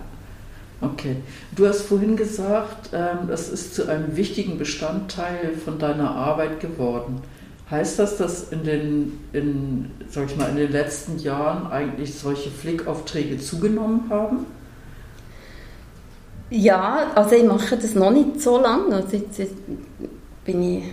Okay. 0.81 1.17
Du 1.55 1.67
hast 1.67 1.81
vorhin 1.81 2.15
gesagt, 2.15 2.91
ähm, 2.93 3.27
das 3.27 3.49
ist 3.49 3.75
zu 3.75 3.87
einem 3.89 4.15
wichtigen 4.15 4.57
Bestandteil 4.57 5.53
von 5.53 5.77
deiner 5.77 6.11
Arbeit 6.11 6.59
geworden. 6.59 7.21
Heißt 7.69 7.99
das, 7.99 8.17
dass 8.17 8.49
in 8.51 8.63
den, 8.63 9.19
in, 9.33 9.91
sag 10.09 10.31
ich 10.31 10.37
mal, 10.37 10.49
in 10.49 10.55
den 10.55 10.71
letzten 10.71 11.19
Jahren 11.19 11.71
eigentlich 11.71 12.17
solche 12.17 12.49
Flickaufträge 12.49 13.37
zugenommen 13.37 14.09
haben? 14.09 14.45
Ja, 16.49 17.11
also 17.13 17.35
ich 17.35 17.43
mache 17.43 17.77
das 17.77 17.93
noch 17.93 18.09
nicht 18.09 18.41
so 18.41 18.59
lange. 18.59 18.95
Also 18.95 19.17
jetzt, 19.17 19.37
jetzt 19.37 19.55
bin 20.45 20.63
ich 20.63 20.83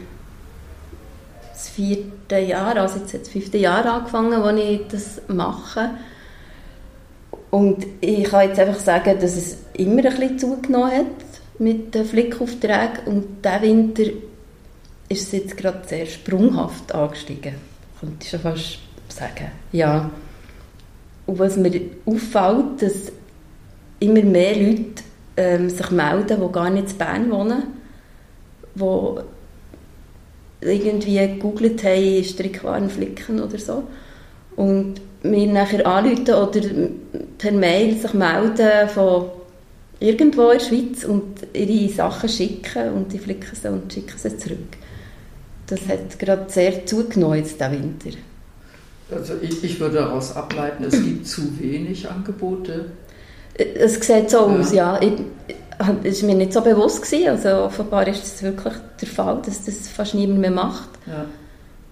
das 1.51 1.71
vierte 1.71 2.39
Jahr, 2.39 2.77
also 2.77 2.99
jetzt 2.99 3.15
das 3.15 3.29
fünfte 3.29 3.57
Jahr 3.57 3.87
angefangen, 3.87 4.43
wo 4.43 4.49
ich 4.51 4.87
das 4.89 5.23
mache. 5.29 5.93
Und 7.57 7.87
ich 8.03 8.25
kann 8.25 8.49
jetzt 8.49 8.61
einfach 8.61 8.79
sagen, 8.79 9.19
dass 9.19 9.35
es 9.35 9.57
immer 9.73 10.05
ein 10.05 10.11
bisschen 10.11 10.39
zugenommen 10.39 10.91
hat 10.93 11.07
mit 11.59 11.95
den 11.95 12.05
Flickaufträgen 12.05 13.07
und 13.07 13.43
diesen 13.43 13.63
Winter 13.63 14.03
ist 15.09 15.23
es 15.23 15.33
jetzt 15.33 15.57
gerade 15.57 15.81
sehr 15.89 16.05
sprunghaft 16.05 16.95
angestiegen, 16.95 17.55
könnte 17.99 18.17
ich 18.21 18.29
schon 18.29 18.41
fast 18.41 18.79
sagen. 19.09 19.53
Ja. 19.73 20.11
Und 21.25 21.39
was 21.39 21.57
mir 21.57 21.81
auffällt, 22.05 22.83
dass 22.83 23.11
immer 24.01 24.23
mehr 24.23 24.55
Leute 24.55 25.03
ähm, 25.39 25.71
sich 25.71 25.91
melden, 25.91 26.43
die 26.47 26.53
gar 26.53 26.69
nicht 26.69 26.91
in 26.91 26.99
Bern 26.99 27.31
wohnen, 27.31 27.63
die 28.75 29.21
irgendwie 30.61 31.17
gegoogelt 31.17 31.83
haben, 31.85 32.23
Strickwaren 32.23 32.91
flicken 32.91 33.41
oder 33.41 33.57
so. 33.57 33.85
Und 34.57 34.95
mir 35.23 35.47
nachher 35.47 35.87
anrufen 35.87 36.35
oder 36.35 36.61
per 37.39 37.53
Mail 37.53 37.97
sich 37.97 38.15
melden 38.15 38.89
von 38.89 39.27
irgendwo 40.01 40.51
in 40.51 40.59
der 40.59 40.65
Schweiz 40.65 41.05
und 41.05 41.47
ihre 41.53 41.93
Sachen 41.93 42.29
schicken 42.29 42.93
und 42.93 43.13
die 43.13 43.19
flicken 43.19 43.57
sie 43.61 43.69
und 43.69 43.93
schicken 43.93 44.17
sie 44.17 44.37
zurück. 44.37 44.77
Das 45.67 45.81
hat 45.89 46.19
gerade 46.19 46.47
sehr 46.49 46.87
zugenommen 46.87 47.39
jetzt 47.39 47.61
diesen 47.61 47.73
Winter. 47.73 48.17
Also 49.11 49.35
ich, 49.41 49.63
ich 49.63 49.81
würde 49.81 49.97
daraus 49.97 50.35
ableiten, 50.35 50.85
es 50.85 51.03
gibt 51.03 51.27
zu 51.27 51.59
wenig 51.59 52.09
Angebote. 52.09 52.87
Es 53.55 53.95
sieht 53.95 54.31
so 54.31 54.41
aus, 54.41 54.73
ja. 54.73 55.01
ja. 55.03 55.11
Es 56.03 56.23
war 56.23 56.29
mir 56.29 56.37
nicht 56.37 56.53
so 56.53 56.61
bewusst. 56.61 57.03
Gewesen. 57.03 57.29
Also 57.29 57.49
offenbar 57.65 58.07
ist 58.09 58.25
es 58.25 58.43
wirklich 58.43 58.75
der 59.01 59.09
Fall, 59.09 59.41
dass 59.45 59.65
das 59.65 59.89
fast 59.89 60.15
niemand 60.15 60.41
mehr 60.41 60.51
macht. 60.51 60.91
Ja. 61.07 61.25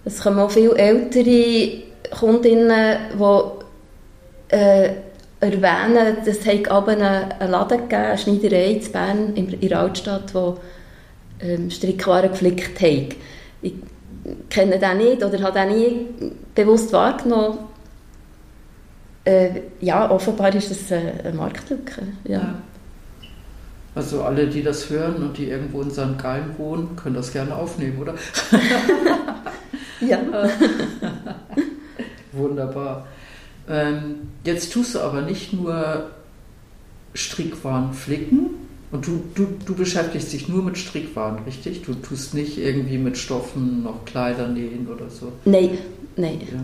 Es 0.03 0.21
kommen 0.21 0.39
auch 0.39 0.51
viele 0.51 0.75
ältere 0.75 1.84
Kundinnen, 2.11 2.97
die 3.17 4.55
äh, 4.55 4.89
erwähnen, 5.39 6.17
dass 6.25 6.37
es 6.37 6.47
einen, 6.47 7.03
einen 7.03 7.51
Laden 7.51 7.77
gegeben 7.77 8.03
eine 8.03 8.17
Schneiderei 8.17 8.71
in 8.71 8.91
Bern, 8.91 9.33
in 9.35 9.59
der 9.59 9.79
Altstadt, 9.79 10.33
die 10.33 11.45
ähm, 11.45 11.69
Strickwaren 11.69 12.31
geflickt 12.31 12.81
haben. 12.81 13.09
Ich 13.61 13.73
kenne 14.49 14.79
den 14.79 14.97
nicht 14.97 15.23
oder 15.23 15.41
habe 15.41 15.59
den 15.59 15.69
nie 15.69 16.07
bewusst 16.53 16.91
wahrgenommen. 16.93 17.59
Äh, 19.23 19.61
ja, 19.81 20.09
offenbar 20.09 20.53
ist 20.53 20.71
das 20.71 20.91
eine 20.91 21.33
Marktlücke. 21.33 22.01
Ja. 22.25 22.39
ja. 22.39 22.55
Also 23.95 24.23
alle, 24.23 24.47
die 24.47 24.61
das 24.61 24.89
hören 24.89 25.23
und 25.23 25.37
die 25.37 25.49
irgendwo 25.49 25.81
in 25.81 25.89
St. 25.89 26.19
Gallen 26.21 26.57
wohnen, 26.57 26.95
können 26.97 27.15
das 27.15 27.31
gerne 27.31 27.55
aufnehmen, 27.55 27.97
oder? 27.97 28.13
ja. 30.01 30.19
Wunderbar. 32.35 33.07
Ähm, 33.67 34.29
jetzt 34.43 34.71
tust 34.73 34.95
du 34.95 34.99
aber 34.99 35.21
nicht 35.21 35.53
nur 35.53 36.11
Strickwaren 37.13 37.93
flicken 37.93 38.49
und 38.91 39.07
du, 39.07 39.23
du, 39.33 39.47
du 39.65 39.75
beschäftigst 39.75 40.31
dich 40.33 40.47
nur 40.47 40.63
mit 40.63 40.77
Strickwaren, 40.77 41.43
richtig? 41.45 41.81
Du 41.81 41.93
tust 41.93 42.33
nicht 42.33 42.57
irgendwie 42.57 42.97
mit 42.97 43.17
Stoffen 43.17 43.83
noch 43.83 44.05
Kleider 44.05 44.47
nähen 44.47 44.87
oder 44.87 45.09
so? 45.09 45.31
Nein, 45.45 45.77
nein. 46.15 46.41
Ja. 46.51 46.59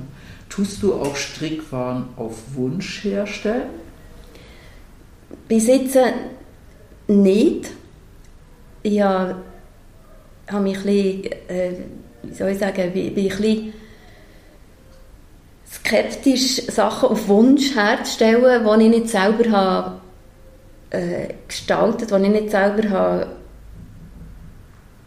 Tust 0.49 0.83
du 0.83 0.93
auch 0.93 1.15
Strickwaren 1.15 2.05
auf 2.17 2.35
Wunsch 2.55 3.03
herstellen? 3.03 3.69
Bis 5.47 5.67
jetzt 5.67 5.97
nicht. 7.07 7.71
Ich 8.83 9.01
habe, 9.01 9.35
mich 10.61 10.77
ein 10.77 10.83
bisschen, 10.83 11.23
äh, 11.47 11.71
wie 12.23 12.33
soll 12.33 12.49
ich 12.49 12.57
sagen, 12.57 12.91
bin 12.93 13.07
ein 13.07 13.13
bisschen 13.13 13.73
skeptisch, 15.71 16.67
Sachen 16.67 17.09
auf 17.09 17.27
Wunsch 17.27 17.75
herzustellen, 17.75 18.63
die 18.63 18.83
ich 18.85 18.89
nicht 18.89 19.09
selber 19.09 19.51
habe, 19.51 20.01
äh, 20.89 21.33
gestaltet, 21.47 22.11
die 22.11 22.15
ich 22.15 22.29
nicht 22.29 22.51
selber 22.51 22.89
habe, 22.89 23.27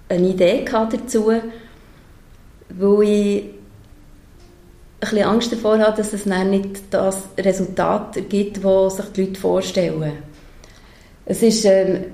eine 0.09 0.28
Idee 0.28 0.64
dazu, 0.64 1.33
weil 2.68 3.02
ich 3.02 3.44
ein 3.44 3.50
bisschen 5.00 5.25
Angst 5.25 5.52
davor 5.52 5.78
habe, 5.78 5.97
dass 5.97 6.12
es 6.12 6.25
dann 6.25 6.50
nicht 6.50 6.83
das 6.90 7.25
Resultat 7.38 8.16
gibt, 8.28 8.64
das 8.64 8.97
sich 8.97 9.06
die 9.06 9.25
Leute 9.26 9.40
vorstellen. 9.40 10.12
Es 11.26 11.42
ist, 11.42 11.64
ähm, 11.64 12.04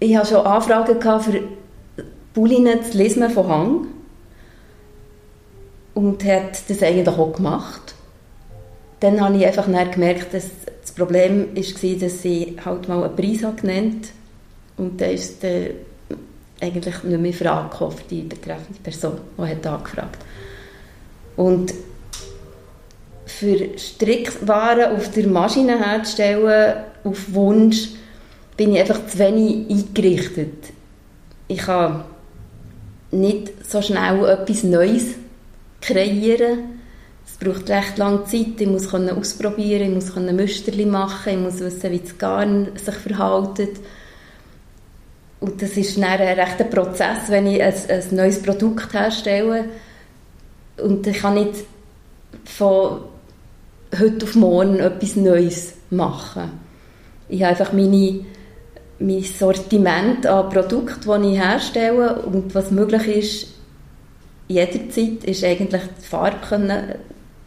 ich 0.00 0.16
hatte 0.16 0.28
schon 0.34 0.46
Anfragen 0.46 1.00
für 1.20 1.40
Bullinen 2.34 2.82
zu 2.82 2.96
lesen 2.96 3.28
von 3.30 3.48
Hang 3.48 3.86
und 5.94 6.24
hat 6.24 6.68
das 6.68 6.82
eigentlich 6.82 7.08
auch 7.08 7.32
gemacht. 7.32 7.94
Dann 9.00 9.20
habe 9.20 9.36
ich 9.36 9.46
einfach 9.46 9.66
gemerkt, 9.66 10.34
dass 10.34 10.50
das 10.80 10.92
Problem 10.92 11.48
war, 11.54 11.98
dass 12.00 12.22
sie 12.22 12.56
halt 12.64 12.88
mal 12.88 13.04
einen 13.04 13.16
Preis 13.16 13.42
hat 13.42 13.62
genannt 13.62 14.08
und 14.76 15.00
da 15.00 15.06
ist 15.06 15.42
dann 15.42 15.70
eigentlich 16.60 17.02
nicht 17.02 17.20
mehr 17.20 17.32
Frage 17.32 17.80
auf 17.80 18.02
die 18.08 18.22
betreffende 18.22 18.80
Person, 18.82 19.18
die 19.38 19.42
hat 19.42 19.66
angefragt 19.66 20.18
Und 21.36 21.74
für 23.26 23.78
Strickwaren 23.78 24.96
auf 24.96 25.10
der 25.10 25.26
Maschine 25.26 25.78
herzustellen, 25.78 26.84
auf 27.02 27.34
Wunsch, 27.34 27.90
bin 28.56 28.74
ich 28.74 28.80
einfach 28.80 29.06
zu 29.06 29.18
wenig 29.18 29.68
eingerichtet. 29.68 30.72
Ich 31.48 31.58
kann 31.58 32.04
nicht 33.10 33.52
so 33.68 33.82
schnell 33.82 34.24
etwas 34.24 34.62
Neues 34.62 35.16
kreieren. 35.86 36.80
Es 37.26 37.36
braucht 37.36 37.68
recht 37.68 37.98
lange 37.98 38.24
Zeit. 38.24 38.60
Ich 38.60 38.66
muss 38.66 38.92
ausprobieren, 38.92 39.82
ich 39.82 39.94
muss 39.94 40.14
Musterchen 40.14 40.90
machen, 40.90 41.32
ich 41.32 41.38
muss 41.38 41.60
wissen, 41.60 41.90
wie 41.90 41.98
das 41.98 42.18
Garn 42.18 42.68
sich 42.76 42.94
verhält. 42.94 43.80
Und 45.40 45.60
das 45.60 45.76
ist 45.76 45.96
dann 45.96 46.04
ein 46.04 46.38
rechter 46.38 46.64
Prozess, 46.64 47.28
wenn 47.28 47.46
ich 47.46 47.62
ein, 47.62 47.74
ein 47.88 48.16
neues 48.16 48.40
Produkt 48.40 48.92
herstelle. 48.94 49.66
Und 50.82 51.06
ich 51.06 51.18
kann 51.18 51.34
nicht 51.34 51.64
von 52.44 53.00
heute 53.98 54.24
auf 54.24 54.34
morgen 54.34 54.80
etwas 54.80 55.16
Neues 55.16 55.74
machen. 55.90 56.50
Ich 57.28 57.42
habe 57.42 57.50
einfach 57.50 57.72
meine, 57.72 58.20
mein 58.98 59.22
Sortiment 59.22 60.26
an 60.26 60.48
Produkten, 60.50 61.22
die 61.22 61.32
ich 61.32 61.40
herstelle 61.40 62.22
und 62.22 62.54
was 62.54 62.70
möglich 62.70 63.06
ist, 63.08 63.53
jederzeit 64.48 65.24
ist 65.24 65.44
eigentlich 65.44 65.82
die 66.02 66.06
Farbe 66.06 66.46
können 66.46 66.94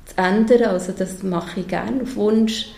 zu 0.06 0.18
ändern. 0.18 0.72
Also 0.72 0.94
das 0.98 1.24
mache 1.24 1.62
ich 1.62 1.68
gerne 1.68 2.04
auf 2.04 2.16
Wunsch. 2.16 2.70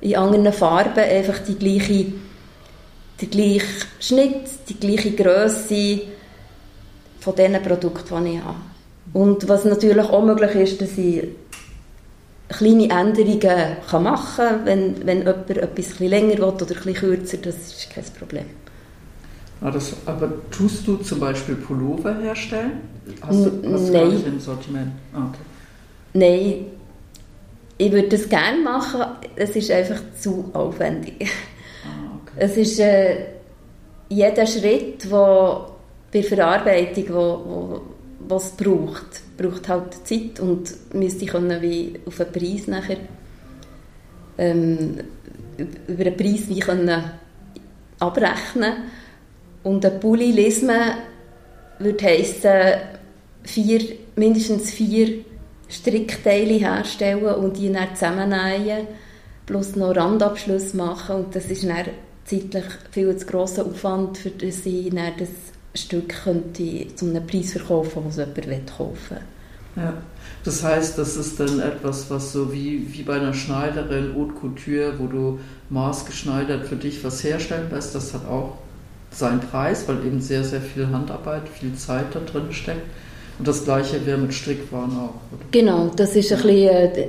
In 0.00 0.16
anderen 0.16 0.52
Farben 0.52 0.98
einfach 0.98 1.38
die 1.38 1.54
gleiche, 1.54 2.12
der 3.20 3.28
gleiche 3.28 3.86
Schnitt, 4.00 4.48
die 4.68 4.78
gleiche 4.78 5.12
Größe 5.12 6.00
von 7.20 7.36
den 7.36 7.62
Produkten, 7.62 8.24
die 8.24 8.34
ich 8.34 8.42
habe. 8.42 8.56
Und 9.12 9.48
was 9.48 9.64
natürlich 9.64 10.08
auch 10.08 10.24
möglich 10.24 10.54
ist, 10.54 10.80
dass 10.80 10.98
ich 10.98 11.28
kleine 12.48 12.90
Änderungen 12.90 13.76
machen 14.02 14.36
kann, 14.36 14.66
wenn, 14.66 15.06
wenn 15.06 15.18
jemand 15.18 15.50
etwas 15.50 15.98
länger 16.00 16.38
will 16.38 16.44
oder 16.44 16.70
etwas 16.70 16.94
kürzer, 16.94 17.38
das 17.38 17.56
ist 17.56 17.90
kein 17.90 18.04
Problem. 18.18 18.61
Ah, 19.62 19.70
das, 19.70 19.94
aber 20.06 20.32
tust 20.50 20.86
du 20.88 20.96
zum 20.96 21.20
Beispiel 21.20 21.54
Pullover 21.54 22.18
herstellen? 22.18 22.80
Hast 23.20 23.46
du, 23.46 23.72
hast 23.72 23.92
Nein. 23.92 24.24
im 24.26 24.40
Sortiment? 24.40 24.92
Ah, 25.12 25.28
okay. 25.28 25.38
Nein. 26.14 26.66
Ich 27.78 27.90
würde 27.90 28.08
das 28.08 28.28
gerne 28.28 28.60
machen, 28.62 29.02
es 29.34 29.56
ist 29.56 29.70
einfach 29.70 30.00
zu 30.20 30.50
aufwendig. 30.52 31.30
Ah, 31.84 32.18
okay. 32.22 32.34
Es 32.36 32.56
ist 32.56 32.78
äh, 32.78 33.26
jeder 34.08 34.46
Schritt, 34.46 35.10
wo 35.10 35.66
bei 36.12 36.22
Verarbeitung, 36.22 37.04
wo, 37.08 37.42
wo, 37.44 37.80
was 38.28 38.50
braucht, 38.50 39.22
braucht 39.36 39.68
halt 39.68 40.06
Zeit 40.06 40.38
und 40.40 40.94
müsste 40.94 41.24
ich 41.24 41.32
wie 41.32 41.98
auf 42.06 42.20
einen 42.20 42.32
Preis 42.32 42.66
nachher 42.66 42.98
ähm, 44.38 44.98
über 45.88 46.06
einen 46.06 46.16
Preis 46.16 46.48
wie 46.48 46.60
können 46.60 47.04
abrechnen 47.98 48.74
und 49.62 49.84
ein 49.84 50.00
Pulli 50.00 50.30
lesen 50.30 50.70
würde 51.78 52.04
heissen, 52.04 52.80
vier, 53.44 53.80
mindestens 54.16 54.70
vier 54.70 55.24
Strickteile 55.68 56.54
herstellen 56.54 57.24
und 57.24 57.56
die 57.56 57.72
dann 57.72 57.94
zusammennähen, 57.94 58.86
plus 59.46 59.74
noch 59.74 59.96
Randabschluss 59.96 60.74
machen 60.74 61.16
und 61.16 61.34
das 61.34 61.46
ist 61.46 61.64
dann 61.64 61.86
zeitlich 62.24 62.64
viel 62.90 63.16
zu 63.16 63.26
grosser 63.26 63.66
Aufwand, 63.66 64.18
für 64.18 64.30
dass 64.30 64.64
ich 64.66 64.90
dann 64.90 65.12
das 65.18 65.30
Stück 65.74 66.10
könnte 66.24 66.86
zu 66.94 67.06
einem 67.06 67.26
Preis 67.26 67.52
verkaufen, 67.52 68.02
was 68.06 68.16
jemand 68.16 68.76
kaufen 68.76 68.96
will. 69.10 69.82
Ja. 69.82 69.94
Das 70.44 70.62
heißt, 70.62 70.98
das 70.98 71.16
ist 71.16 71.38
dann 71.38 71.60
etwas, 71.60 72.10
was 72.10 72.32
so 72.32 72.52
wie, 72.52 72.92
wie 72.92 73.02
bei 73.02 73.14
einer 73.14 73.32
Schneiderin, 73.32 74.14
Haute 74.16 74.34
Couture, 74.34 74.98
wo 74.98 75.06
du 75.06 75.40
maßgeschneidert 75.70 76.66
für 76.66 76.76
dich 76.76 77.02
was 77.04 77.22
herstellen 77.22 77.70
lässt, 77.70 77.94
das 77.94 78.12
hat 78.12 78.26
auch 78.26 78.58
seinen 79.12 79.40
Preis, 79.40 79.86
weil 79.88 80.04
eben 80.06 80.20
sehr, 80.20 80.44
sehr 80.44 80.60
viel 80.60 80.88
Handarbeit, 80.88 81.48
viel 81.48 81.74
Zeit 81.74 82.06
da 82.14 82.20
drin 82.20 82.52
steckt. 82.52 82.86
Und 83.38 83.48
das 83.48 83.64
Gleiche 83.64 84.04
wäre 84.06 84.18
mit 84.18 84.34
Strickwaren 84.34 84.92
auch. 84.92 85.14
Oder? 85.32 85.44
Genau, 85.50 85.90
das 85.96 86.14
ist 86.16 86.32
ein 86.32 86.42
bisschen 86.42 86.68
äh, 86.68 87.08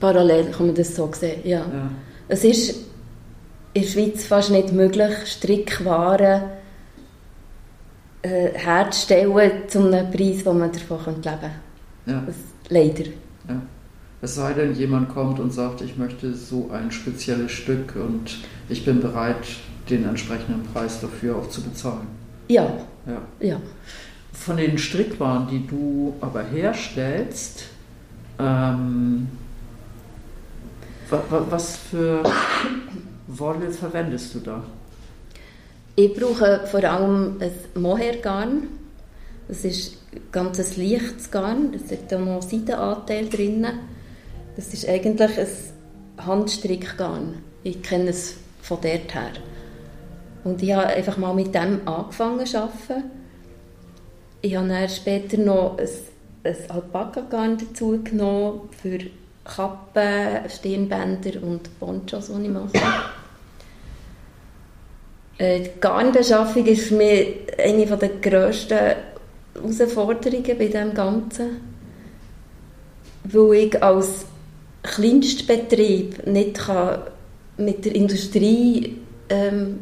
parallel, 0.00 0.50
kann 0.50 0.66
man 0.66 0.74
das 0.74 0.94
so 0.94 1.10
sehen. 1.12 1.40
Ja. 1.44 1.58
ja. 1.58 1.90
Es 2.28 2.44
ist 2.44 2.86
in 3.72 3.82
der 3.82 3.88
Schweiz 3.88 4.24
fast 4.24 4.50
nicht 4.50 4.72
möglich, 4.72 5.12
Strickwaren 5.26 6.42
äh, 8.22 8.50
herzustellen 8.54 9.50
zu 9.68 9.80
einem 9.80 10.10
Preis, 10.10 10.44
wo 10.44 10.52
man 10.52 10.70
davon 10.72 10.98
leben 10.98 11.22
könnte. 11.22 11.50
Ja. 12.06 12.22
Das, 12.26 12.36
leider. 12.68 13.04
Ja. 13.48 13.62
Es 14.22 14.34
sei 14.34 14.54
denn, 14.54 14.74
jemand 14.74 15.10
kommt 15.10 15.38
und 15.38 15.52
sagt, 15.52 15.82
ich 15.82 15.96
möchte 15.96 16.34
so 16.34 16.70
ein 16.72 16.90
spezielles 16.90 17.52
Stück 17.52 17.94
und 17.96 18.38
ich 18.68 18.84
bin 18.84 19.00
bereit, 19.00 19.46
den 19.88 20.04
entsprechenden 20.08 20.64
Preis 20.72 21.00
dafür 21.00 21.36
auch 21.36 21.48
zu 21.48 21.62
bezahlen. 21.62 22.06
Ja. 22.48 22.70
ja. 23.06 23.22
ja. 23.40 23.60
Von 24.32 24.56
den 24.56 24.78
Strickwaren, 24.78 25.48
die 25.48 25.66
du 25.66 26.14
aber 26.20 26.42
herstellst, 26.44 27.64
ähm, 28.38 29.28
was 31.08 31.76
für 31.76 32.22
Wolle 33.28 33.70
verwendest 33.70 34.34
du 34.34 34.40
da? 34.40 34.62
Ich 35.94 36.12
brauche 36.14 36.60
vor 36.66 36.84
allem 36.84 37.40
ein 37.40 37.80
Mohairgarn. 37.80 38.64
Das 39.48 39.64
ist 39.64 39.98
ganz 40.30 40.58
ein 40.58 40.66
leichtes 40.76 41.30
Garn. 41.30 41.72
Es 41.74 41.90
hat 41.90 42.12
auch 42.12 42.24
noch 42.24 42.42
Seidenanteil 42.42 43.28
drin. 43.28 43.66
Das 44.56 44.74
ist 44.74 44.88
eigentlich 44.88 45.38
ein 45.38 46.26
Handstrickgarn. 46.26 47.34
Ich 47.62 47.82
kenne 47.82 48.10
es 48.10 48.36
von 48.62 48.78
dort 48.82 49.14
her. 49.14 49.32
Und 50.46 50.62
ich 50.62 50.72
habe 50.72 50.86
einfach 50.86 51.16
mal 51.16 51.34
mit 51.34 51.52
dem 51.52 51.80
angefangen 51.88 52.46
zu 52.46 52.56
arbeiten. 52.56 53.10
Ich 54.42 54.54
habe 54.54 54.68
dann 54.68 54.88
später 54.88 55.38
noch 55.38 55.76
ein, 55.76 55.88
ein 56.44 56.56
Alpaka-Garn 56.68 57.58
dazu 57.58 58.00
genommen 58.04 58.68
für 58.80 59.00
Kappen, 59.42 60.48
Stirnbänder 60.48 61.42
und 61.42 61.80
Ponchos, 61.80 62.28
die 62.28 62.44
ich 62.44 62.48
mache. 62.48 62.70
Äh, 65.38 65.62
die 65.62 65.80
Garnbeschaffung 65.80 66.64
ist 66.66 66.86
für 66.88 66.94
mich 66.94 67.38
eine 67.58 67.84
der 67.84 68.08
grössten 68.08 68.78
Herausforderungen 69.54 70.58
bei 70.58 70.68
dem 70.68 70.94
Ganzen. 70.94 71.56
Weil 73.24 73.54
ich 73.54 73.82
als 73.82 74.26
Kleinstbetrieb 74.84 76.24
nicht 76.24 76.60
mit 77.56 77.84
der 77.84 77.94
Industrie 77.96 78.96
ähm, 79.28 79.80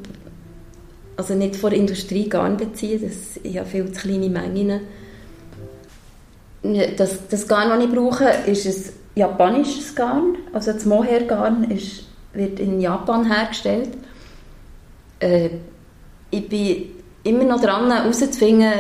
also 1.17 1.35
nicht 1.35 1.57
von 1.57 1.71
der 1.71 1.79
Industrie 1.79 2.29
Garn 2.29 2.57
beziehen, 2.57 3.03
das 3.03 3.41
ich 3.43 3.59
habe 3.59 3.69
viel 3.69 3.93
zu 3.93 4.01
kleine 4.01 4.29
Mengen. 4.29 4.81
Das, 6.97 7.29
das 7.29 7.47
Garn, 7.47 7.69
das 7.69 7.85
ich 7.85 7.95
brauche, 7.95 8.25
ist 8.47 8.67
ein 8.67 8.93
japanisches 9.15 9.95
Garn. 9.95 10.37
Also 10.53 10.73
das 10.73 10.85
Mohair-Garn 10.87 11.69
wird 12.33 12.59
in 12.59 12.81
Japan 12.81 13.31
hergestellt. 13.31 13.91
Äh, 15.21 15.51
ich 16.31 16.49
bin 16.49 16.91
immer 17.23 17.45
noch 17.45 17.61
dran, 17.61 17.91
herauszufinden, 17.93 18.73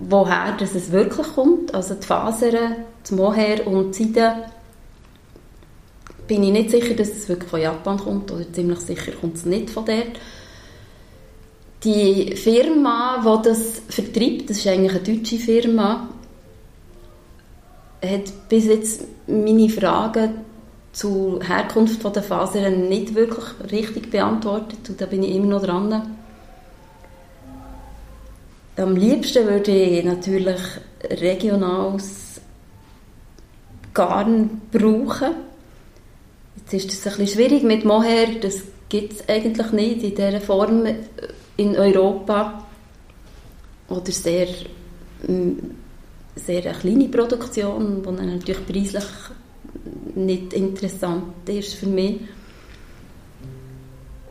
woher 0.00 0.54
das 0.58 0.74
es 0.74 0.92
wirklich 0.92 1.26
kommt. 1.34 1.74
Also 1.74 1.94
die 1.94 2.06
Fasern, 2.06 2.76
das 3.02 3.12
Mohair 3.12 3.66
und 3.66 3.98
die 3.98 4.04
Seide 4.12 4.44
bin 6.26 6.44
ich 6.44 6.52
nicht 6.52 6.70
sicher, 6.70 6.94
dass 6.94 7.08
es 7.08 7.28
wirklich 7.28 7.50
von 7.50 7.60
Japan 7.60 7.98
kommt 7.98 8.30
oder 8.30 8.50
ziemlich 8.52 8.80
sicher 8.80 9.12
kommt 9.12 9.36
es 9.36 9.44
nicht 9.44 9.70
von 9.70 9.84
dort. 9.84 10.18
Die 11.84 12.36
Firma, 12.36 13.20
die 13.24 13.48
das 13.48 13.82
vertreibt, 13.88 14.48
das 14.48 14.58
ist 14.58 14.66
eigentlich 14.68 14.92
eine 14.92 15.00
deutsche 15.00 15.36
Firma, 15.36 16.08
hat 18.04 18.48
bis 18.48 18.66
jetzt 18.66 19.04
meine 19.26 19.68
Fragen 19.68 20.34
zur 20.92 21.42
Herkunft 21.42 22.04
der 22.14 22.22
Fasern 22.22 22.88
nicht 22.88 23.14
wirklich 23.14 23.44
richtig 23.72 24.10
beantwortet 24.10 24.88
und 24.88 25.00
da 25.00 25.06
bin 25.06 25.22
ich 25.22 25.34
immer 25.34 25.46
noch 25.46 25.62
dran. 25.62 26.16
Am 28.76 28.96
liebsten 28.96 29.46
würde 29.46 29.72
ich 29.72 30.04
natürlich 30.04 30.60
regionales 31.10 32.40
Garn 33.92 34.62
brauchen. 34.70 35.30
Jetzt 36.56 36.72
ist 36.72 36.92
es 36.92 37.06
ein 37.06 37.18
bisschen 37.18 37.38
schwierig 37.38 37.62
mit 37.64 37.84
Mohair, 37.84 38.28
das 38.40 38.62
gibt 38.88 39.14
es 39.14 39.28
eigentlich 39.28 39.72
nicht 39.72 40.02
in 40.02 40.14
dieser 40.14 40.40
Form 40.40 40.86
in 41.56 41.76
Europa 41.76 42.64
oder 43.88 44.12
sehr, 44.12 44.48
mm, 45.26 45.52
sehr 46.36 46.64
eine 46.64 46.78
kleine 46.78 47.08
Produktion, 47.08 48.02
die 48.02 48.26
natürlich 48.26 48.66
preislich 48.66 49.04
nicht 50.14 50.52
interessant 50.52 51.48
ist 51.48 51.74
für 51.74 51.86
mich. 51.86 52.20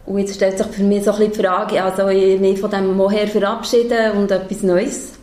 Und 0.05 0.19
jetzt 0.19 0.35
stellt 0.35 0.57
sich 0.57 0.67
für 0.67 0.83
mich 0.83 1.03
so 1.03 1.11
ein 1.11 1.31
die 1.31 1.37
Frage, 1.37 1.83
also 1.83 2.09
ich 2.09 2.39
mich 2.39 2.59
von 2.59 2.71
dem 2.71 2.95
Moher 2.97 3.27
verabschieden 3.27 4.17
und 4.17 4.31
etwas 4.31 4.63
Neues 4.63 5.13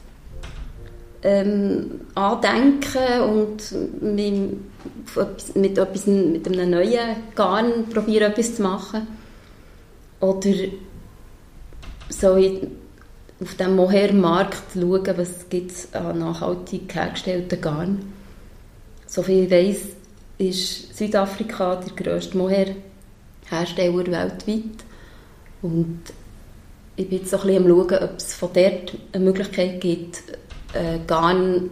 ähm, 1.22 2.00
andenken 2.14 3.20
und 3.22 4.02
mit, 4.02 5.56
mit, 5.56 5.78
etwas, 5.78 6.06
mit 6.06 6.46
einem 6.46 6.70
neuen 6.70 7.16
Garn 7.34 7.86
probieren, 7.92 8.30
etwas 8.32 8.56
zu 8.56 8.62
machen. 8.62 9.06
Oder 10.20 10.50
soll 12.08 12.44
ich 12.44 12.66
auf 13.40 13.54
dem 13.54 13.76
Mohair-Markt 13.76 14.72
schauen, 14.74 15.16
was 15.16 15.48
gibt 15.48 15.70
es 15.70 15.94
an 15.94 16.18
nachhaltig 16.18 16.92
hergestellten 16.92 17.60
Garn. 17.60 18.12
Soviel 19.06 19.44
ich 19.44 19.50
weiss, 19.50 19.80
ist 20.38 20.96
Südafrika 20.96 21.76
der 21.76 21.92
grösste 21.94 22.36
Mohair-Hersteller 22.36 24.06
weltweit. 24.06 24.84
Und 25.62 26.00
ich 26.96 27.08
bin 27.08 27.18
jetzt 27.18 27.30
so 27.30 27.38
ein 27.38 27.46
bisschen 27.46 27.64
am 27.64 27.88
schauen, 27.88 28.04
ob 28.04 28.16
es 28.16 28.34
von 28.34 28.50
dort 28.52 28.96
eine 29.12 29.24
Möglichkeit 29.24 29.80
gibt, 29.80 30.22
äh, 30.74 30.98
Garn 31.06 31.70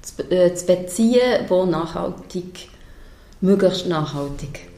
zu, 0.00 0.30
äh, 0.30 0.54
zu 0.54 0.66
beziehen, 0.66 1.44
wo 1.48 1.66
nachhaltig, 1.66 2.68
möglichst 3.40 3.86
nachhaltig 3.86 4.68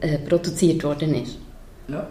äh, 0.00 0.18
produziert 0.18 0.82
worden 0.84 1.14
ist. 1.22 1.38
Ja. 1.88 2.08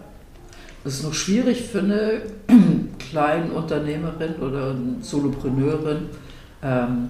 Das 0.86 0.98
ist 0.98 1.02
noch 1.02 1.14
schwierig 1.14 1.62
für 1.62 1.80
eine 1.80 2.22
kleine 3.10 3.50
Unternehmerin 3.50 4.36
oder 4.36 4.70
eine 4.70 4.98
Solopreneurin, 5.00 6.02
ähm, 6.62 7.08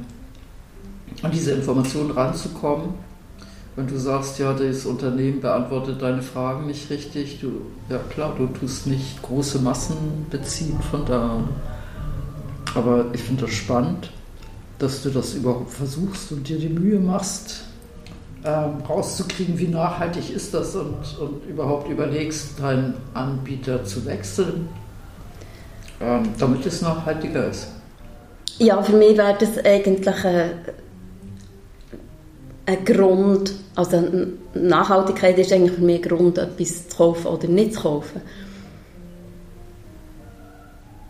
an 1.21 1.31
diese 1.31 1.51
Informationen 1.51 2.11
ranzukommen. 2.13 2.95
Wenn 3.77 3.87
du 3.87 3.99
sagst, 3.99 4.39
ja, 4.39 4.55
das 4.55 4.87
Unternehmen 4.87 5.43
beantwortet 5.43 6.01
deine 6.01 6.23
Fragen 6.23 6.67
nicht 6.67 6.89
richtig, 6.89 7.39
du, 7.43 7.67
ja 7.91 7.99
klar, 7.99 8.35
du 8.39 8.47
tust 8.47 8.87
nicht 8.87 9.21
große 9.21 9.59
Massen 9.59 10.25
beziehen 10.31 10.81
von 10.91 11.05
da. 11.05 11.45
Aber 12.75 13.05
ich 13.13 13.21
finde 13.21 13.43
das 13.43 13.53
spannend, 13.53 14.11
dass 14.79 15.03
du 15.03 15.11
das 15.11 15.35
überhaupt 15.35 15.71
versuchst 15.71 16.33
und 16.33 16.49
dir 16.49 16.59
die 16.59 16.71
Mühe 16.71 16.99
machst, 16.99 17.65
rauszukriegen, 18.47 19.59
wie 19.59 19.69
nachhaltig 19.69 20.35
ist 20.35 20.55
das 20.55 20.75
und, 20.75 21.19
und 21.21 21.45
überhaupt 21.47 21.89
überlegst, 21.89 22.61
deinen 22.61 22.95
Anbieter 23.15 23.85
zu 23.85 24.05
wechseln, 24.07 24.69
ähm, 26.01 26.29
damit 26.39 26.65
es 26.67 26.83
nachhaltiger 26.83 27.49
ist. 27.49 27.69
Ja, 28.59 28.83
für 28.83 28.97
mich 28.97 29.17
wäre 29.17 29.37
das 29.39 29.59
eigentlich 29.65 30.25
ein, 30.25 30.51
ein 32.67 32.85
Grund, 32.85 33.55
also 33.75 34.03
Nachhaltigkeit 34.55 35.39
ist 35.39 35.53
eigentlich 35.53 35.73
für 35.73 35.83
mich 35.83 36.03
ein 36.03 36.09
Grund, 36.09 36.39
etwas 36.39 36.89
zu 36.89 36.97
kaufen 36.97 37.27
oder 37.27 37.49
nicht 37.49 37.75
zu 37.75 37.83
kaufen. 37.83 38.23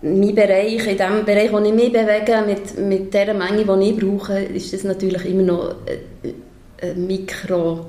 Mein 0.02 0.34
Bereich, 0.34 0.86
in 0.86 0.98
dem 0.98 1.24
Bereich, 1.24 1.52
wo 1.52 1.58
ich 1.58 1.72
mich 1.72 1.92
bewege, 1.92 2.44
mit, 2.46 2.78
mit 2.78 3.14
der 3.14 3.32
Menge, 3.34 3.64
die 3.64 3.90
ich 3.90 3.98
brauche, 3.98 4.38
ist 4.38 4.72
das 4.72 4.84
natürlich 4.84 5.24
immer 5.24 5.42
noch 5.42 5.70
äh, 5.86 6.32
Mikro, 6.94 7.86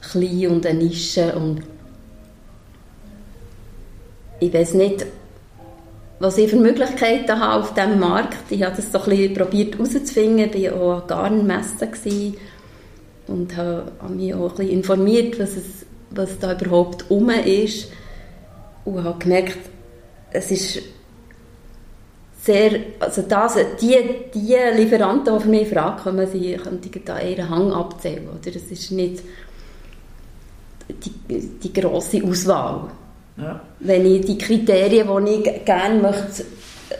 klein 0.00 0.48
und 0.48 0.66
eine 0.66 0.78
Nische 0.78 1.34
und 1.34 1.62
ich 4.40 4.52
weiß 4.52 4.74
nicht, 4.74 5.06
was 6.18 6.38
ich 6.38 6.50
für 6.50 6.56
Möglichkeiten 6.56 7.38
habe 7.38 7.62
auf 7.62 7.74
diesem 7.74 7.98
Markt. 8.00 8.50
Ich 8.50 8.62
habe 8.62 8.76
das 8.76 8.90
so 8.90 8.98
ein 8.98 9.10
bisschen 9.10 9.34
probiert 9.34 9.74
herauszufinden, 9.74 10.50
ich 10.54 10.70
war 10.70 10.80
auch 10.80 11.02
an 11.02 11.06
Garnmessen 11.06 12.36
und 13.28 13.56
habe 13.56 13.92
mich 14.10 14.34
auch 14.34 14.50
ein 14.50 14.56
bisschen 14.56 14.70
informiert, 14.70 15.38
was, 15.38 15.56
es, 15.56 15.86
was 16.10 16.38
da 16.38 16.58
überhaupt 16.58 17.10
um 17.10 17.30
ist 17.30 17.90
und 18.84 19.02
habe 19.02 19.18
gemerkt, 19.18 19.58
es 20.32 20.50
ist 20.50 20.82
sehr, 22.42 22.80
also 22.98 23.22
das, 23.22 23.56
die, 23.80 23.96
die 24.34 24.56
Lieferanten, 24.76 25.36
die 25.36 25.42
für 25.42 25.48
mich 25.48 25.62
in 25.62 25.74
Frage 25.74 26.02
kommen, 26.02 26.26
sie 26.26 26.54
könnten 26.54 27.04
da 27.04 27.20
ihren 27.20 27.48
Hang 27.48 27.72
abzählen. 27.72 28.28
Oder? 28.28 28.50
Das 28.50 28.62
ist 28.62 28.90
nicht 28.90 29.22
die, 30.88 31.38
die 31.62 31.72
grosse 31.72 32.22
Auswahl. 32.24 32.90
Ja. 33.36 33.60
Wenn 33.78 34.06
ich 34.06 34.26
die 34.26 34.38
Kriterien, 34.38 35.08
die 35.24 35.30
ich 35.30 35.64
gerne 35.64 36.00
möchte, 36.00 36.44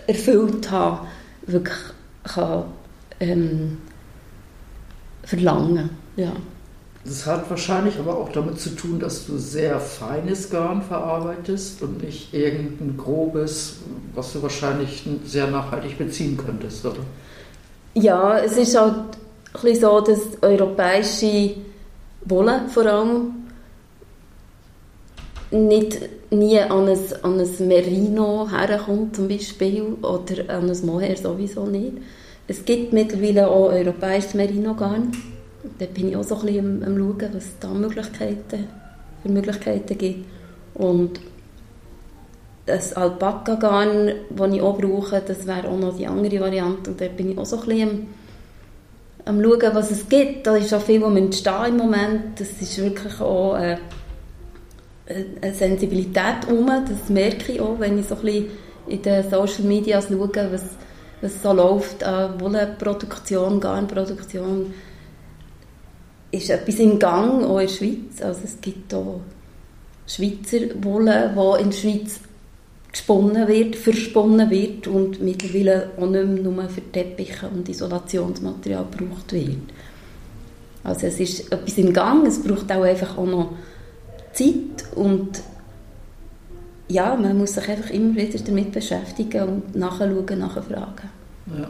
erfüllt 0.07 0.71
habe, 0.71 1.07
wirklich 1.47 1.79
kann, 2.23 2.65
ähm, 3.19 3.79
verlangen. 5.25 5.91
Ja. 6.17 6.33
Das 7.05 7.27
hat 7.27 7.51
wahrscheinlich 7.51 7.99
aber 7.99 8.17
auch 8.17 8.31
damit 8.31 8.61
zu 8.61 8.71
tun, 8.71 9.01
dass 9.01 9.27
du 9.27 9.37
sehr 9.37 9.81
feines 9.81 10.51
Garn 10.51 10.83
verarbeitest 10.83 11.83
und 11.83 12.03
nicht 12.03 12.33
irgendein 12.33 12.97
grobes, 12.97 13.79
was 14.15 14.33
du 14.33 14.43
wahrscheinlich 14.43 15.05
sehr 15.25 15.49
nachhaltig 15.49 15.99
beziehen 15.99 16.37
könntest, 16.37 16.87
oder? 16.87 17.01
Ja, 17.95 18.39
es 18.39 18.57
ist 18.57 18.79
halt 18.79 18.95
ein 19.65 19.75
so, 19.75 20.01
dass 20.01 20.21
europäische 20.43 21.55
Wolle 22.25 22.63
vor 22.69 22.87
allem 22.87 23.35
nicht 25.51 25.99
nie 26.31 26.59
an 26.59 26.89
ein, 26.89 26.99
an 27.23 27.41
ein 27.41 27.69
Merino 27.69 28.49
herkommt 28.49 29.17
zum 29.17 29.29
Beispiel 29.29 29.83
oder 30.03 30.55
an 30.55 30.71
ein 30.71 30.87
Mohair 30.87 31.17
sowieso 31.17 31.67
nicht. 31.67 31.95
Es 32.47 32.65
gibt 32.65 32.93
mittlerweile 32.93 33.49
auch 33.49 33.71
europäisches 33.71 34.35
Merino-Garn. 34.35 35.13
Da 35.79 35.87
bin 35.87 36.09
ich 36.09 36.17
auch 36.17 36.25
so 36.25 36.37
ein 36.37 36.47
bisschen 36.47 36.83
am, 36.83 36.89
am 36.89 36.99
schauen, 36.99 37.31
was 37.35 37.45
es 37.45 37.59
da 37.61 37.69
Möglichkeiten, 37.69 38.69
für 39.23 39.29
Möglichkeiten 39.29 39.99
gibt. 39.99 40.27
Und 40.75 41.21
das 42.67 42.93
Alpaka-Garn, 42.93 44.13
das 44.31 44.53
ich 44.53 44.63
auch 44.63 44.79
brauche, 44.79 45.21
das 45.21 45.47
wäre 45.47 45.69
auch 45.69 45.79
noch 45.79 45.97
die 45.97 46.07
andere 46.07 46.41
Variante. 46.41 46.91
Und 46.91 47.01
da 47.01 47.09
bin 47.09 47.33
ich 47.33 47.39
auch 47.39 47.47
so 47.47 47.61
ein 47.61 47.67
bisschen 47.67 48.09
am, 49.27 49.37
am 49.37 49.43
schauen, 49.43 49.75
was 49.75 49.91
es 49.91 50.09
gibt. 50.09 50.47
Da 50.47 50.57
ist 50.57 50.73
auch 50.75 50.83
viel, 50.83 51.03
was 51.03 51.17
entstehen 51.17 51.67
im 51.67 51.77
Moment. 51.77 52.41
Das 52.41 52.51
ist 52.61 52.79
wirklich 52.79 53.21
auch... 53.21 53.57
Äh, 53.57 53.77
eine 55.41 55.53
Sensibilität 55.53 56.47
um. 56.49 56.67
Das 56.67 57.09
merke 57.09 57.53
ich 57.53 57.61
auch, 57.61 57.79
wenn 57.79 57.99
ich 57.99 58.07
so 58.07 58.15
ein 58.17 58.23
bisschen 58.23 58.47
in 58.87 59.03
den 59.03 59.29
Social 59.29 59.65
Media 59.65 60.01
schaue, 60.01 60.53
was, 60.53 60.63
was 61.21 61.43
so 61.43 61.53
läuft 61.53 62.05
an 62.05 62.41
Wollenproduktion, 62.41 63.61
Garnproduktion. 63.61 64.73
Ist 66.33 66.51
etwas 66.51 66.79
im 66.81 66.99
Gang, 66.99 67.45
auch 67.45 67.61
in 67.61 67.67
der 67.69 67.73
Schweiz. 67.73 68.21
Also 68.23 68.41
es 68.45 68.61
gibt 68.61 68.93
auch 68.93 69.21
Schweizer 70.07 70.83
Wolle, 70.83 71.33
die 71.35 71.63
in 71.63 71.71
der 71.71 71.77
Schweiz 71.77 72.21
gesponnen 72.91 73.49
wird, 73.49 73.77
versponnen 73.77 74.51
wird 74.51 74.87
und 74.87 75.23
mittlerweile 75.23 75.91
auch 75.97 76.07
nicht 76.07 76.27
mehr 76.27 76.43
nur 76.43 76.69
für 76.69 76.83
Teppiche 76.93 77.49
und 77.49 77.69
Isolationsmaterial 77.69 78.87
gebraucht 78.91 79.33
wird. 79.33 79.57
Also 80.85 81.07
es 81.07 81.21
ist 81.21 81.53
etwas 81.53 81.79
im 81.79 81.93
Gang, 81.93 82.27
es 82.27 82.43
braucht 82.43 82.71
auch 82.71 82.83
einfach 82.83 83.17
auch 83.17 83.27
noch 83.27 83.53
Zeit 84.33 84.95
und 84.95 85.41
ja, 86.89 87.15
man 87.17 87.39
muss 87.39 87.55
sich 87.55 87.69
einfach 87.69 87.91
immer 87.91 88.15
wieder 88.17 88.39
damit 88.39 88.73
beschäftigen 88.73 89.49
und 89.49 89.77
nachschauen, 89.77 90.39
nachfragen. 90.39 91.11
Ja. 91.59 91.69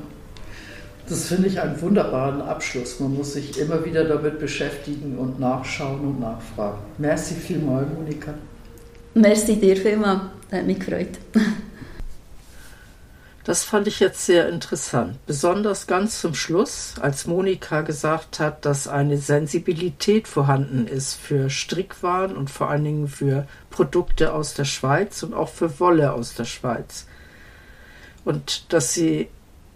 Das 1.08 1.28
finde 1.28 1.48
ich 1.48 1.60
einen 1.60 1.80
wunderbaren 1.80 2.40
Abschluss. 2.42 3.00
Man 3.00 3.14
muss 3.14 3.34
sich 3.34 3.58
immer 3.58 3.84
wieder 3.84 4.04
damit 4.04 4.38
beschäftigen 4.38 5.18
und 5.18 5.40
nachschauen 5.40 6.00
und 6.00 6.20
nachfragen. 6.20 6.78
Merci 6.98 7.34
vielmals, 7.34 7.88
Monika. 7.92 8.34
Merci 9.14 9.56
dir 9.56 9.76
vielmals. 9.76 10.20
Hat 10.50 10.66
mich 10.66 10.78
gefreut. 10.78 11.18
Das 13.44 13.64
fand 13.64 13.88
ich 13.88 13.98
jetzt 13.98 14.24
sehr 14.24 14.48
interessant. 14.48 15.18
Besonders 15.26 15.88
ganz 15.88 16.20
zum 16.20 16.34
Schluss, 16.34 16.94
als 17.00 17.26
Monika 17.26 17.80
gesagt 17.80 18.38
hat, 18.38 18.64
dass 18.64 18.86
eine 18.86 19.18
Sensibilität 19.18 20.28
vorhanden 20.28 20.86
ist 20.86 21.14
für 21.14 21.50
Strickwaren 21.50 22.36
und 22.36 22.50
vor 22.50 22.70
allen 22.70 22.84
Dingen 22.84 23.08
für 23.08 23.48
Produkte 23.68 24.32
aus 24.32 24.54
der 24.54 24.64
Schweiz 24.64 25.24
und 25.24 25.34
auch 25.34 25.48
für 25.48 25.80
Wolle 25.80 26.12
aus 26.12 26.34
der 26.34 26.44
Schweiz. 26.44 27.06
Und 28.24 28.72
dass 28.72 28.94
sie 28.94 29.28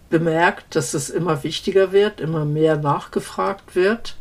bemerkt, 0.09 0.75
dass 0.75 0.93
es 0.93 1.09
immer 1.09 1.43
wichtiger 1.43 1.91
wird, 1.91 2.19
immer 2.21 2.45
mehr 2.45 2.77
nachgefragt 2.77 3.75
wird. 3.75 4.15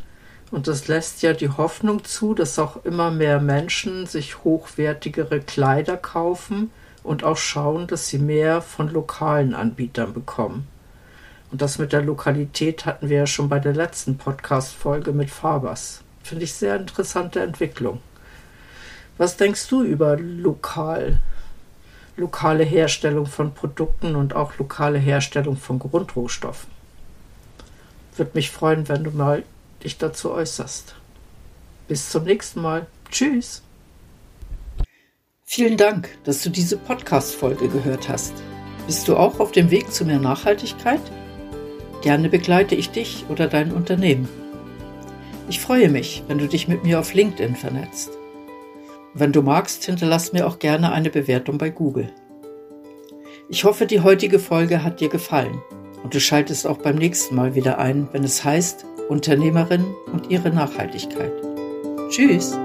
Und 0.51 0.68
das 0.68 0.88
lässt 0.88 1.22
ja 1.22 1.33
die 1.33 1.49
Hoffnung 1.49 2.05
zu, 2.05 2.35
dass 2.35 2.59
auch 2.59 2.85
immer 2.85 3.11
mehr 3.11 3.40
Menschen 3.40 4.07
sich 4.07 4.44
hochwertigere 4.44 5.40
Kleider 5.40 5.96
kaufen 5.96 6.70
und 7.03 7.25
auch 7.25 7.37
schauen, 7.37 7.87
dass 7.87 8.09
sie 8.09 8.18
mehr 8.18 8.62
von 8.62 8.88
lokalen 8.88 9.55
Anbietern 9.55 10.12
bekommen. 10.12 10.66
Und 11.51 11.62
das 11.62 11.79
mit 11.79 11.92
der 11.92 12.03
Lokalität 12.03 12.87
hatten 12.87 13.09
wir 13.09 13.18
ja 13.18 13.27
schon 13.27 13.49
bei 13.49 13.61
der 13.61 13.75
letzten 13.75 14.18
Podcast-Folge 14.18 15.12
mit 15.12 15.31
Fabers. 15.31 16.03
Finde 16.22 16.44
ich 16.44 16.55
sehr 16.55 16.77
interessante 16.77 17.40
Entwicklung. 17.40 18.01
Was 19.16 19.37
denkst 19.37 19.68
du 19.68 19.83
über 19.83 20.16
lokal, 20.16 21.18
lokale 22.16 22.64
Herstellung 22.64 23.26
von 23.26 23.52
Produkten 23.52 24.16
und 24.16 24.35
auch 24.35 24.59
lokale 24.59 24.98
Herstellung 24.98 25.57
von 25.57 25.79
Grundrohstoffen? 25.79 26.70
Würde 28.16 28.33
mich 28.35 28.50
freuen, 28.50 28.88
wenn 28.88 29.05
du 29.05 29.11
mal 29.11 29.42
dich 29.83 29.98
dazu 29.98 30.33
äußerst. 30.33 30.94
Bis 31.88 32.11
zum 32.11 32.24
nächsten 32.24 32.62
Mal. 32.62 32.87
Tschüss. 33.11 33.62
Vielen 35.44 35.76
Dank, 35.76 36.09
dass 36.24 36.42
du 36.42 36.50
diese 36.50 36.76
Podcast-Folge 36.76 37.68
gehört 37.68 38.09
hast. 38.09 38.33
Bist 38.87 39.07
du 39.07 39.16
auch 39.16 39.38
auf 39.38 39.52
dem 39.52 39.70
Weg 39.70 39.92
zu 39.92 40.05
mehr 40.05 40.18
Nachhaltigkeit? 40.18 41.00
Gerne 42.02 42.29
begleite 42.29 42.74
ich 42.74 42.90
dich 42.90 43.24
oder 43.29 43.46
dein 43.46 43.72
Unternehmen. 43.72 44.29
Ich 45.48 45.61
freue 45.61 45.88
mich, 45.88 46.24
wenn 46.26 46.38
du 46.38 46.48
dich 46.48 46.66
mit 46.66 46.83
mir 46.83 46.98
auf 46.98 47.14
LinkedIn 47.14 47.55
vernetzt. 47.55 48.15
Wenn 49.18 49.33
du 49.33 49.40
magst, 49.40 49.85
hinterlass 49.85 50.35
mir 50.35 50.46
auch 50.46 50.59
gerne 50.59 50.92
eine 50.92 51.09
Bewertung 51.09 51.57
bei 51.57 51.70
Google. 51.70 52.12
Ich 53.48 53.64
hoffe, 53.64 53.87
die 53.87 54.00
heutige 54.00 54.38
Folge 54.38 54.85
hat 54.85 55.00
dir 55.00 55.09
gefallen 55.09 55.59
und 56.02 56.12
du 56.12 56.20
schaltest 56.20 56.66
auch 56.66 56.76
beim 56.76 56.96
nächsten 56.96 57.35
Mal 57.35 57.55
wieder 57.55 57.79
ein, 57.79 58.09
wenn 58.12 58.24
es 58.24 58.44
heißt 58.44 58.85
Unternehmerin 59.09 59.87
und 60.12 60.31
ihre 60.31 60.50
Nachhaltigkeit. 60.50 61.33
Tschüss! 62.11 62.59